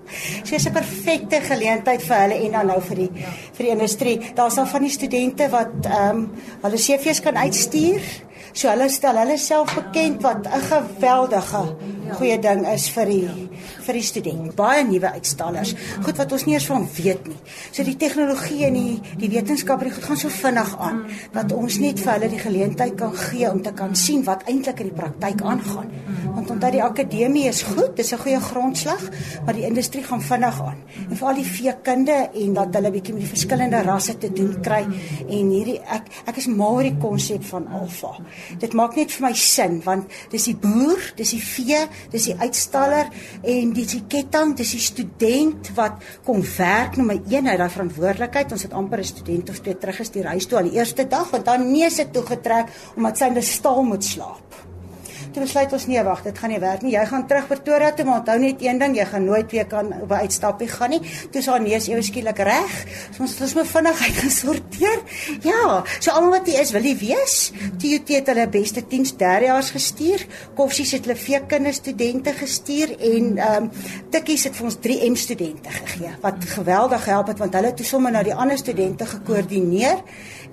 So 0.44 0.56
is 0.56 0.68
'n 0.70 0.74
perfekte 0.74 1.42
geleentheid 1.42 2.02
vir 2.06 2.18
hulle 2.24 2.36
en 2.46 2.52
dan 2.52 2.68
nou 2.70 2.82
vir 2.90 2.96
die 2.96 3.12
vir 3.56 3.64
die 3.66 3.74
industrie. 3.74 4.18
Daar's 4.38 4.58
al 4.58 4.70
van 4.70 4.86
die 4.86 4.94
studente 4.94 5.50
wat 5.50 5.74
ehm 5.86 6.18
um, 6.18 6.32
hulle 6.62 6.78
CV's 6.78 7.22
kan 7.26 7.38
uitstuur. 7.38 8.02
So 8.54 8.70
hulle 8.70 8.86
stel 8.94 9.18
hulle 9.18 9.38
self 9.42 9.74
bekend 9.74 10.22
wat 10.22 10.46
'n 10.46 10.62
geweldige 10.70 11.64
goeie 12.14 12.38
ding 12.40 12.66
is 12.68 12.90
vir 12.94 13.06
die 13.06 13.50
vir 13.84 13.94
die 13.94 14.04
student. 14.04 14.56
Baie 14.56 14.84
nuwe 14.84 15.10
uitstallers. 15.18 15.74
Goed 16.06 16.18
wat 16.18 16.32
ons 16.32 16.46
nie 16.46 16.54
eens 16.54 16.68
van 16.70 16.88
weet 16.96 17.28
nie. 17.28 17.40
So 17.72 17.84
die 17.84 17.96
tegnologie 17.96 18.66
en 18.66 18.74
die 18.74 19.02
die 19.18 19.30
wetenskap 19.30 19.82
het 19.84 19.94
gaan 20.04 20.18
so 20.18 20.30
vinnig 20.30 20.78
aan 20.80 21.06
dat 21.34 21.52
ons 21.52 21.80
net 21.80 22.00
vir 22.00 22.14
hulle 22.14 22.30
die 22.30 22.40
geleentheid 22.40 22.96
kan 22.96 23.16
gee 23.16 23.50
om 23.50 23.62
te 23.62 23.74
kan 23.74 23.96
sien 23.96 24.24
wat 24.24 24.44
eintlik 24.48 24.80
in 24.80 24.92
die 24.92 25.00
praktyk 25.02 25.42
aangaan. 25.42 25.90
Want 26.36 26.50
omdat 26.50 26.72
die 26.72 26.84
akademie 26.84 27.48
is 27.48 27.62
goed, 27.64 27.96
dis 27.96 28.14
'n 28.14 28.18
goeie 28.18 28.40
grondslag, 28.40 29.02
maar 29.46 29.54
die 29.54 29.66
industrie 29.66 30.04
gaan 30.04 30.22
vinnig 30.22 30.62
aan. 30.62 30.78
En 31.10 31.18
veral 31.18 31.36
die 31.36 31.46
veekunde 31.46 32.30
en 32.34 32.54
dat 32.54 32.74
hulle 32.74 32.92
bietjie 32.92 33.14
met 33.14 33.24
die 33.24 33.30
verskillende 33.30 33.82
rasse 33.82 34.18
te 34.18 34.32
doen 34.32 34.62
kry 34.62 34.86
en 35.30 35.50
hierdie 35.50 35.80
ek 35.80 36.04
ek 36.26 36.38
is 36.38 36.48
mal 36.48 36.74
oor 36.74 36.84
die 36.84 36.98
konsep 36.98 37.44
van 37.44 37.68
alfa 37.68 38.18
dit 38.60 38.74
maak 38.74 38.96
net 38.96 39.12
vir 39.12 39.28
my 39.28 39.34
sin 39.34 39.80
want 39.86 40.12
dis 40.32 40.50
die 40.50 40.56
boer, 40.56 41.00
dis 41.18 41.34
die 41.36 41.42
vee, 41.44 41.82
dis 42.12 42.30
die 42.30 42.36
uitstaller 42.40 43.10
en 43.42 43.74
dis 43.74 43.96
die 43.96 44.04
ketting, 44.08 44.56
dis 44.58 44.76
die 44.76 44.84
student 44.84 45.72
wat 45.78 46.04
kom 46.26 46.44
werk 46.58 46.98
nommer 46.98 47.20
1 47.30 47.48
uit 47.48 47.58
daai 47.58 47.70
verantwoordelikheid. 47.70 48.52
Ons 48.52 48.64
het 48.64 48.74
amper 48.74 49.00
'n 49.00 49.04
student 49.04 49.50
of 49.50 49.60
twee 49.60 49.78
teruggestuur 49.78 50.26
huis 50.26 50.46
toe 50.46 50.58
aan 50.58 50.70
die 50.70 50.78
eerste 50.80 51.08
dag 51.08 51.30
want 51.30 51.46
dan 51.46 51.72
neus 51.72 51.98
het 51.98 52.14
toe 52.14 52.26
getrek 52.26 52.70
omdat 52.96 53.18
sy 53.18 53.26
in 53.26 53.38
'n 53.38 53.42
stal 53.42 53.84
moet 53.84 54.04
slaap 54.04 54.73
toe 55.34 55.44
besluit 55.44 55.74
ons 55.74 55.86
nee 55.90 56.04
wag, 56.06 56.22
dit 56.26 56.40
gaan 56.40 56.52
nie 56.54 56.60
werk 56.62 56.84
nie. 56.86 56.94
Jy 56.94 57.06
gaan 57.10 57.26
terug 57.28 57.48
Pretoria 57.50 57.92
toe, 57.96 58.06
maar 58.08 58.22
onthou 58.22 58.38
net 58.40 58.62
een 58.64 58.80
ding, 58.82 58.96
jy 58.98 59.06
gaan 59.10 59.26
nooit 59.26 59.52
weer 59.52 59.66
kan 59.70 59.92
op 60.02 60.12
'n 60.12 60.22
uitstappie 60.26 60.68
gaan 60.68 60.90
nie. 60.90 61.02
Toe 61.32 61.42
is 61.42 61.48
haar 61.48 61.62
neus 61.62 61.88
ewe 61.88 62.02
skielik 62.02 62.38
reg. 62.38 62.74
So 63.12 63.24
ons 63.24 63.32
het 63.32 63.42
ons 63.42 63.54
moet 63.54 63.68
vinnig 63.68 64.02
uitgesorteer. 64.08 65.00
Ja, 65.42 65.84
so 66.00 66.12
almal 66.12 66.40
wat 66.40 66.48
hier 66.48 66.62
is, 66.62 66.72
wil 66.72 66.84
jy 66.84 66.98
wees? 66.98 67.52
TUT 67.78 68.08
het 68.08 68.28
hulle 68.28 68.48
beste 68.48 68.82
10s 68.82 69.16
derdejaars 69.18 69.72
gestuur. 69.72 70.26
Koffsies 70.56 70.92
het 70.92 71.06
hulle 71.06 71.18
veekinders 71.18 71.76
studente 71.76 72.34
gestuur 72.34 72.96
en 73.00 73.38
ehm 73.38 73.64
um, 73.64 73.72
Tikkies 74.14 74.44
het 74.44 74.56
vir 74.56 74.66
ons 74.66 74.78
3M 74.78 75.16
studente 75.18 75.70
gegee 75.70 76.12
wat 76.22 76.44
geweldig 76.46 77.06
help 77.06 77.28
het 77.28 77.40
want 77.40 77.54
hulle 77.54 77.72
het 77.72 77.86
sommer 77.86 78.12
na 78.12 78.24
die 78.24 78.36
ander 78.36 78.58
studente 78.58 79.06
gekoördineer. 79.06 80.04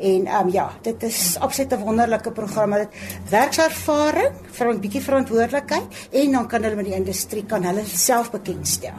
En 0.01 0.27
ehm 0.27 0.47
um, 0.47 0.53
ja, 0.53 0.71
dit 0.83 1.03
is 1.03 1.37
absoluut 1.39 1.73
'n 1.73 1.85
wonderlike 1.85 2.33
program. 2.33 2.71
Dit 2.71 2.89
werkservaring 3.31 4.35
vir 4.51 4.70
'n 4.73 4.81
bietjie 4.81 5.03
verantwoordelikheid 5.03 6.09
en 6.13 6.33
dan 6.33 6.49
kan 6.49 6.63
hulle 6.63 6.77
met 6.77 6.85
die 6.85 6.95
industrie 6.95 7.45
kan 7.45 7.63
hulle 7.63 7.85
self 7.85 8.31
bekendstel. 8.31 8.95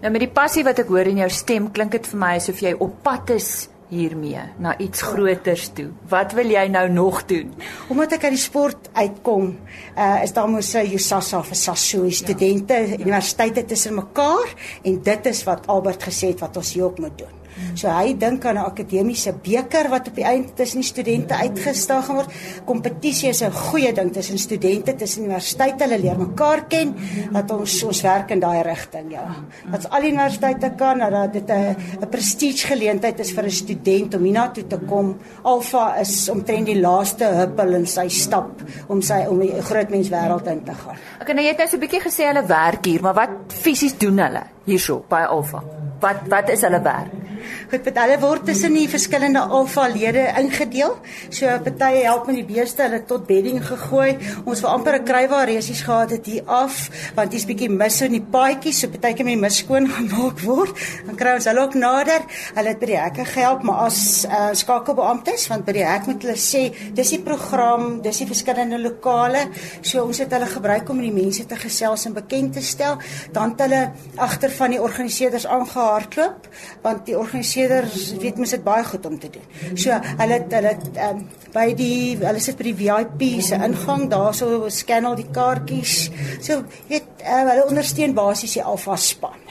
Nou 0.00 0.12
met 0.12 0.20
die 0.20 0.32
passie 0.32 0.64
wat 0.64 0.78
ek 0.78 0.88
hoor 0.88 1.06
in 1.06 1.16
jou 1.16 1.30
stem, 1.30 1.70
klink 1.72 1.90
dit 1.90 2.06
vir 2.06 2.18
my 2.18 2.34
asof 2.36 2.60
jy 2.60 2.74
op 2.78 3.02
pad 3.02 3.30
is 3.30 3.68
hiermee 3.88 4.42
na 4.58 4.74
iets 4.82 5.02
groters 5.02 5.68
toe. 5.74 5.88
Wat 6.10 6.34
wil 6.34 6.50
jy 6.50 6.66
nou 6.68 6.88
nog 6.90 7.22
doen? 7.30 7.52
Omdat 7.92 8.16
ek 8.18 8.26
uit 8.26 8.34
die 8.34 8.42
sport 8.42 8.90
uitkom, 8.92 9.52
uh, 9.96 10.22
is 10.24 10.34
daar 10.34 10.48
mos 10.50 10.74
'n 10.74 10.92
USASA 10.94 11.42
vir 11.42 11.56
SASO 11.56 12.10
studente, 12.10 12.74
ja. 12.74 12.98
universiteite 12.98 13.64
tussen 13.64 13.94
mekaar 13.94 14.54
en 14.82 15.02
dit 15.02 15.26
is 15.26 15.44
wat 15.44 15.66
Albert 15.66 16.02
gesê 16.02 16.28
het 16.34 16.40
wat 16.40 16.56
ons 16.56 16.72
hier 16.72 16.84
ook 16.84 16.98
moet 16.98 17.18
doen. 17.18 17.45
So 17.74 17.88
hy 17.88 18.14
dink 18.16 18.44
aan 18.44 18.56
'n 18.56 18.66
akademiese 18.70 19.32
beker 19.32 19.88
wat 19.88 20.08
op 20.08 20.14
die 20.14 20.24
einde 20.24 20.54
tussen 20.54 20.80
die 20.80 20.88
studente 20.88 21.34
uitgestel 21.34 22.02
gaan 22.02 22.16
word. 22.16 22.32
Kompetisie 22.64 23.28
is 23.28 23.42
'n 23.42 23.52
goeie 23.52 23.92
ding 23.92 24.12
tussen 24.12 24.38
studente, 24.38 24.94
tussen 24.94 25.24
universiteite, 25.24 25.84
hulle 25.84 25.98
leer 25.98 26.18
mekaar 26.18 26.66
ken, 26.68 26.94
dat 27.32 27.50
ons 27.50 27.82
ons 27.82 28.02
werk 28.02 28.30
in 28.30 28.40
daai 28.40 28.62
rigting, 28.62 29.12
ja. 29.12 29.26
Dat 29.70 29.90
al 29.90 30.00
die 30.00 30.12
universiteite 30.12 30.72
kan 30.76 30.98
dat 30.98 31.32
dit 31.32 31.50
'n 31.50 31.76
'n 32.00 32.08
prestige 32.08 32.66
geleentheid 32.66 33.20
is 33.20 33.32
vir 33.32 33.44
'n 33.44 33.50
student 33.50 34.14
om 34.14 34.22
hiernatoe 34.22 34.66
te 34.66 34.78
kom. 34.78 35.16
Alfa 35.42 35.96
is 36.00 36.28
omtrent 36.28 36.66
die 36.66 36.80
laaste 36.80 37.24
huppel 37.24 37.74
in 37.74 37.86
sy 37.86 38.08
stap 38.08 38.62
om 38.88 39.02
sy 39.02 39.26
om 39.28 39.38
die 39.38 39.62
groot 39.62 39.90
mens 39.90 40.08
wêreld 40.08 40.46
in 40.46 40.64
te 40.64 40.74
gaan. 40.74 40.96
Ek 41.20 41.28
nou 41.34 41.42
jy 41.42 41.48
het 41.48 41.58
nou 41.58 41.68
so 41.68 41.76
'n 41.76 41.80
bietjie 41.80 42.00
gesê 42.00 42.26
hulle 42.26 42.46
werk 42.46 42.84
hier, 42.84 43.02
maar 43.02 43.14
wat 43.14 43.30
fisies 43.48 43.98
doen 43.98 44.18
hulle 44.18 44.42
hierso 44.64 45.04
by 45.08 45.24
Alfa? 45.28 45.62
Wat 46.00 46.28
wat 46.28 46.48
is 46.48 46.60
hulle 46.62 46.82
werk? 46.82 47.25
Goed, 47.70 47.84
met 47.84 47.98
hulle 47.98 48.18
word 48.22 48.46
tussen 48.46 48.74
die 48.76 48.88
verskillende 48.88 49.40
alfa 49.40 49.86
lede 49.88 50.26
ingedeel. 50.40 50.96
So 51.30 51.46
party 51.64 52.02
help 52.04 52.26
met 52.26 52.40
die 52.40 52.46
beeste, 52.46 52.82
hulle 52.86 53.02
tot 53.08 53.26
bedding 53.26 53.60
gegooi. 53.64 54.16
Ons 54.44 54.62
het 54.62 54.70
amper 54.70 54.98
'n 55.00 55.04
krywaar 55.04 55.46
resies 55.48 55.82
gehad 55.82 56.10
het 56.10 56.26
hier 56.26 56.44
af, 56.46 56.90
want 57.14 57.32
hier's 57.32 57.46
bietjie 57.46 57.70
mis 57.70 58.00
in 58.00 58.12
die 58.12 58.26
paadjies, 58.30 58.80
so 58.80 58.88
partyke 58.88 59.24
met 59.24 59.34
die 59.34 59.40
mis 59.40 59.56
skoon 59.56 59.88
gemaak 59.88 60.40
word. 60.40 60.74
Dan 61.06 61.16
kry 61.16 61.34
ons 61.34 61.44
hulle 61.44 61.60
ook 61.60 61.74
nader. 61.74 62.22
Hulle 62.54 62.68
het 62.68 62.78
by 62.78 62.86
die 62.86 62.98
hekke 62.98 63.24
gehelp, 63.24 63.62
maar 63.62 63.86
as 63.86 64.24
uh, 64.24 64.52
skakelbeamptes, 64.52 65.48
want 65.48 65.64
by 65.64 65.72
die 65.72 65.84
hek 65.84 66.06
moet 66.06 66.22
hulle 66.22 66.36
sê, 66.36 66.72
dis 66.94 67.10
die 67.10 67.22
program, 67.22 68.00
dis 68.02 68.18
die 68.18 68.26
verskillende 68.26 68.78
lokale. 68.78 69.48
So 69.80 70.04
ons 70.04 70.18
het 70.18 70.32
hulle 70.32 70.46
gebruik 70.46 70.88
om 70.88 71.00
die 71.00 71.12
mense 71.12 71.46
te 71.46 71.56
gesels 71.56 72.06
en 72.06 72.16
bekend 72.16 72.52
te 72.52 72.62
stel. 72.62 72.98
Dan 73.32 73.54
het 73.54 73.60
hulle 73.66 73.82
agter 74.16 74.50
van 74.50 74.70
die 74.70 74.82
organiseerders 74.82 75.46
aangehardloop, 75.46 76.48
want 76.82 77.06
die 77.06 77.18
organiseerders 77.36 78.14
weet 78.20 78.36
mens 78.36 78.50
dit 78.50 78.64
baie 78.64 78.84
goed 78.84 79.06
om 79.06 79.18
te 79.18 79.30
doen. 79.30 79.76
So 79.76 79.92
hulle 79.92 80.38
hulle 80.50 80.74
um, 81.08 81.24
by 81.52 81.66
die 81.76 82.16
hulle 82.20 82.40
sit 82.40 82.56
by 82.56 82.70
die 82.70 82.76
VIP 82.78 83.24
se 83.44 83.58
ingang, 83.60 84.08
daarso 84.10 84.68
scan 84.72 85.04
al 85.04 85.16
die 85.16 85.28
kaartjies. 85.32 86.10
So 86.40 86.64
weet 86.88 87.08
uh, 87.22 87.42
hulle 87.50 87.66
ondersteun 87.66 88.14
basies 88.16 88.56
die 88.58 88.64
Alpha 88.64 88.96
span. 88.96 89.42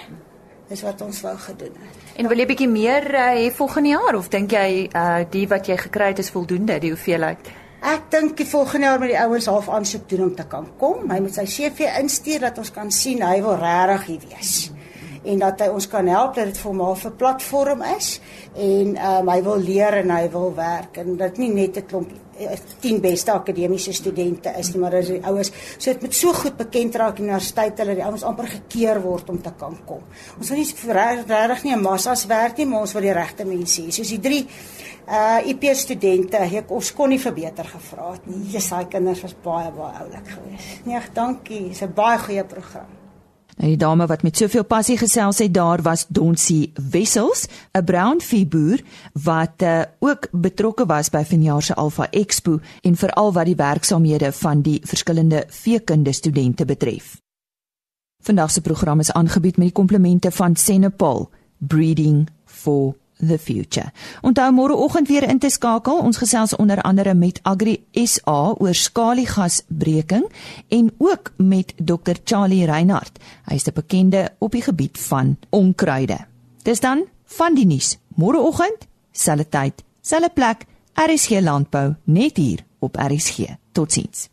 Dis 0.69 0.82
wat 0.82 1.02
ons 1.06 1.21
wou 1.21 1.36
gedoen 1.38 1.76
het. 1.78 2.02
En 2.17 2.30
wil 2.32 2.41
jy 2.41 2.48
bietjie 2.50 2.71
meer 2.71 3.06
uh, 3.13 3.28
hê 3.38 3.52
volgende 3.54 3.93
jaar 3.93 4.17
of 4.17 4.32
dink 4.34 4.56
jy 4.56 4.88
uh, 4.88 5.21
die 5.30 5.45
wat 5.52 5.69
jy 5.69 5.78
gekry 5.86 6.13
het 6.13 6.24
is 6.24 6.34
voldoende, 6.34 6.80
die 6.82 6.93
hoeveelheid? 6.95 7.54
Ek 7.86 8.08
dink 8.10 8.34
die 8.39 8.48
volgende 8.50 8.88
jaar 8.88 9.02
met 9.02 9.12
die 9.12 9.19
ouens 9.19 9.45
half 9.52 9.67
aansoek 9.69 10.08
doen 10.10 10.32
om 10.32 10.36
te 10.36 10.48
kan 10.50 10.65
kom. 10.80 11.04
Hy 11.12 11.19
moet 11.21 11.36
sy 11.38 11.45
CV 11.45 11.91
instuur 12.00 12.48
dat 12.48 12.58
ons 12.58 12.74
kan 12.74 12.89
sien 12.89 13.21
hy 13.21 13.38
wil 13.45 13.60
regtig 13.62 14.08
hier 14.10 14.26
wees 14.32 14.56
en 15.25 15.39
dat 15.39 15.59
hy 15.59 15.67
ons 15.73 15.88
kan 15.88 16.07
help 16.07 16.35
dat 16.35 16.45
dit 16.45 16.57
vir 16.57 16.71
hom 16.71 16.81
'n 16.81 17.15
platform 17.17 17.81
is 17.97 18.19
en 18.55 18.97
um, 18.97 19.29
hy 19.29 19.41
wil 19.43 19.59
leer 19.59 19.93
en 20.03 20.09
hy 20.09 20.29
wil 20.29 20.53
werk 20.55 20.97
en 20.97 21.17
dat 21.17 21.38
nie 21.38 21.53
net 21.53 21.77
'n 21.77 21.85
klomp 21.85 22.11
10 22.35 22.95
eh, 22.95 23.01
beste 23.01 23.31
akademiese 23.31 23.93
studente 23.93 24.53
is 24.59 24.73
nie 24.73 24.81
maar 24.81 24.91
dat 24.91 25.07
die 25.07 25.23
ouens 25.23 25.51
so 25.77 25.91
dit 25.91 26.01
moet 26.01 26.13
so 26.13 26.33
goed 26.33 26.57
bekend 26.57 26.95
raak 26.95 27.19
in 27.19 27.29
universiteit 27.29 27.77
hulle 27.77 27.95
die 27.95 28.03
ouens 28.03 28.23
amper 28.23 28.47
gekeer 28.47 29.01
word 29.01 29.29
om 29.29 29.41
te 29.41 29.53
kan 29.57 29.77
kom. 29.85 30.01
Ons 30.38 30.49
wil 30.49 30.57
nie 30.57 30.93
regtig 30.93 31.63
nie 31.63 31.75
'n 31.75 31.81
massas 31.81 32.25
werk 32.25 32.57
nie, 32.57 32.65
maar 32.65 32.81
ons 32.81 32.93
wil 32.93 33.01
die 33.01 33.13
regte 33.13 33.45
mense 33.45 33.81
hê. 33.81 33.91
Soos 33.91 34.09
die 34.09 34.19
drie 34.19 34.47
uh 35.07 35.39
IP 35.45 35.63
studente, 35.75 36.38
ek 36.38 36.71
ons 36.71 36.91
kon 36.93 37.09
nie 37.09 37.19
verbeter 37.19 37.65
gevra 37.65 38.11
het 38.11 38.25
nie. 38.27 38.51
Jesus, 38.51 38.69
daai 38.69 38.88
kinders 38.89 39.21
was 39.21 39.35
baie 39.43 39.71
baie 39.71 40.01
oulik 40.01 40.27
geweest. 40.27 40.85
Nee, 40.85 41.01
dankie. 41.13 41.69
Dis 41.69 41.81
'n 41.81 41.93
baie 41.93 42.17
goeie 42.17 42.43
program. 42.43 43.04
Nou 43.55 43.69
die 43.71 43.79
dame 43.79 44.05
wat 44.05 44.23
met 44.23 44.37
soveel 44.37 44.65
passie 44.67 44.97
gesels 44.99 45.39
het 45.39 45.53
daar 45.53 45.81
was 45.81 46.05
Donsie 46.07 46.71
Wessels, 46.91 47.47
'n 47.71 47.83
brownvee 47.83 48.45
boer 48.45 48.81
wat 49.23 49.61
uh, 49.63 49.81
ook 49.99 50.27
betrokke 50.31 50.85
was 50.85 51.09
by 51.09 51.23
vanjaar 51.23 51.61
se 51.61 51.73
Alpha 51.73 52.09
Expo 52.11 52.59
en 52.81 52.95
veral 52.95 53.33
wat 53.33 53.45
die 53.45 53.55
werksaamhede 53.55 54.31
van 54.31 54.61
die 54.61 54.81
verskillende 54.83 55.43
veekunde 55.47 56.11
studente 56.11 56.65
betref. 56.65 57.17
Vandag 58.23 58.51
se 58.51 58.61
program 58.61 58.99
is 58.99 59.11
aangebied 59.11 59.57
met 59.57 59.65
die 59.65 59.75
komplimente 59.75 60.31
van 60.31 60.55
Senepal 60.55 61.29
Breeding 61.57 62.27
for 62.45 62.95
the 63.19 63.38
future. 63.38 63.91
Onthou 64.21 64.51
môreoggend 64.51 65.08
weer 65.08 65.23
in 65.30 65.39
te 65.39 65.49
skakel. 65.49 65.97
Ons 65.97 66.17
gesels 66.17 66.56
onder 66.56 66.82
andere 66.82 67.13
met 67.13 67.39
Agri 67.43 67.86
SA 67.91 68.56
oor 68.58 68.73
skaliegasbreking 68.73 70.25
en 70.67 70.91
ook 70.97 71.32
met 71.38 71.73
Dr 71.78 72.17
Charlie 72.23 72.65
Reinhardt. 72.65 73.19
Hy 73.45 73.56
is 73.56 73.67
'n 73.67 73.73
bekende 73.73 74.32
op 74.38 74.51
die 74.51 74.62
gebied 74.62 74.99
van 74.99 75.38
onkruide. 75.49 76.17
Dis 76.63 76.80
dan 76.80 77.06
van 77.25 77.56
die 77.56 77.65
nuus. 77.65 77.97
Môreoggend, 78.15 78.88
selfde 79.12 79.49
tyd, 79.49 79.84
selfde 80.01 80.30
plek, 80.34 80.65
RSG 80.93 81.41
Landbou 81.41 81.95
net 82.04 82.38
hier 82.38 82.60
op 82.80 82.95
RSG. 82.95 83.39
Totsiens. 83.71 84.30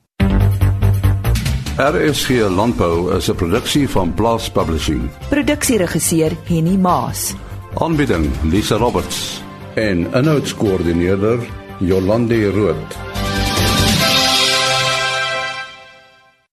RSG 1.77 2.29
Landbou 2.49 3.17
is 3.17 3.29
'n 3.29 3.35
produksie 3.35 3.89
van 3.89 4.15
Blast 4.15 4.53
Publishing. 4.53 5.11
Produksieregisseur 5.29 6.37
Henny 6.45 6.77
Maas. 6.77 7.35
Aanbieding 7.81 8.31
Lisa 8.51 8.77
Roberts 8.77 9.43
en 9.75 10.07
'n 10.13 10.25
notas 10.25 10.55
koördineerder 10.55 11.39
Jolande 11.81 12.51
Rooi. 12.51 13.32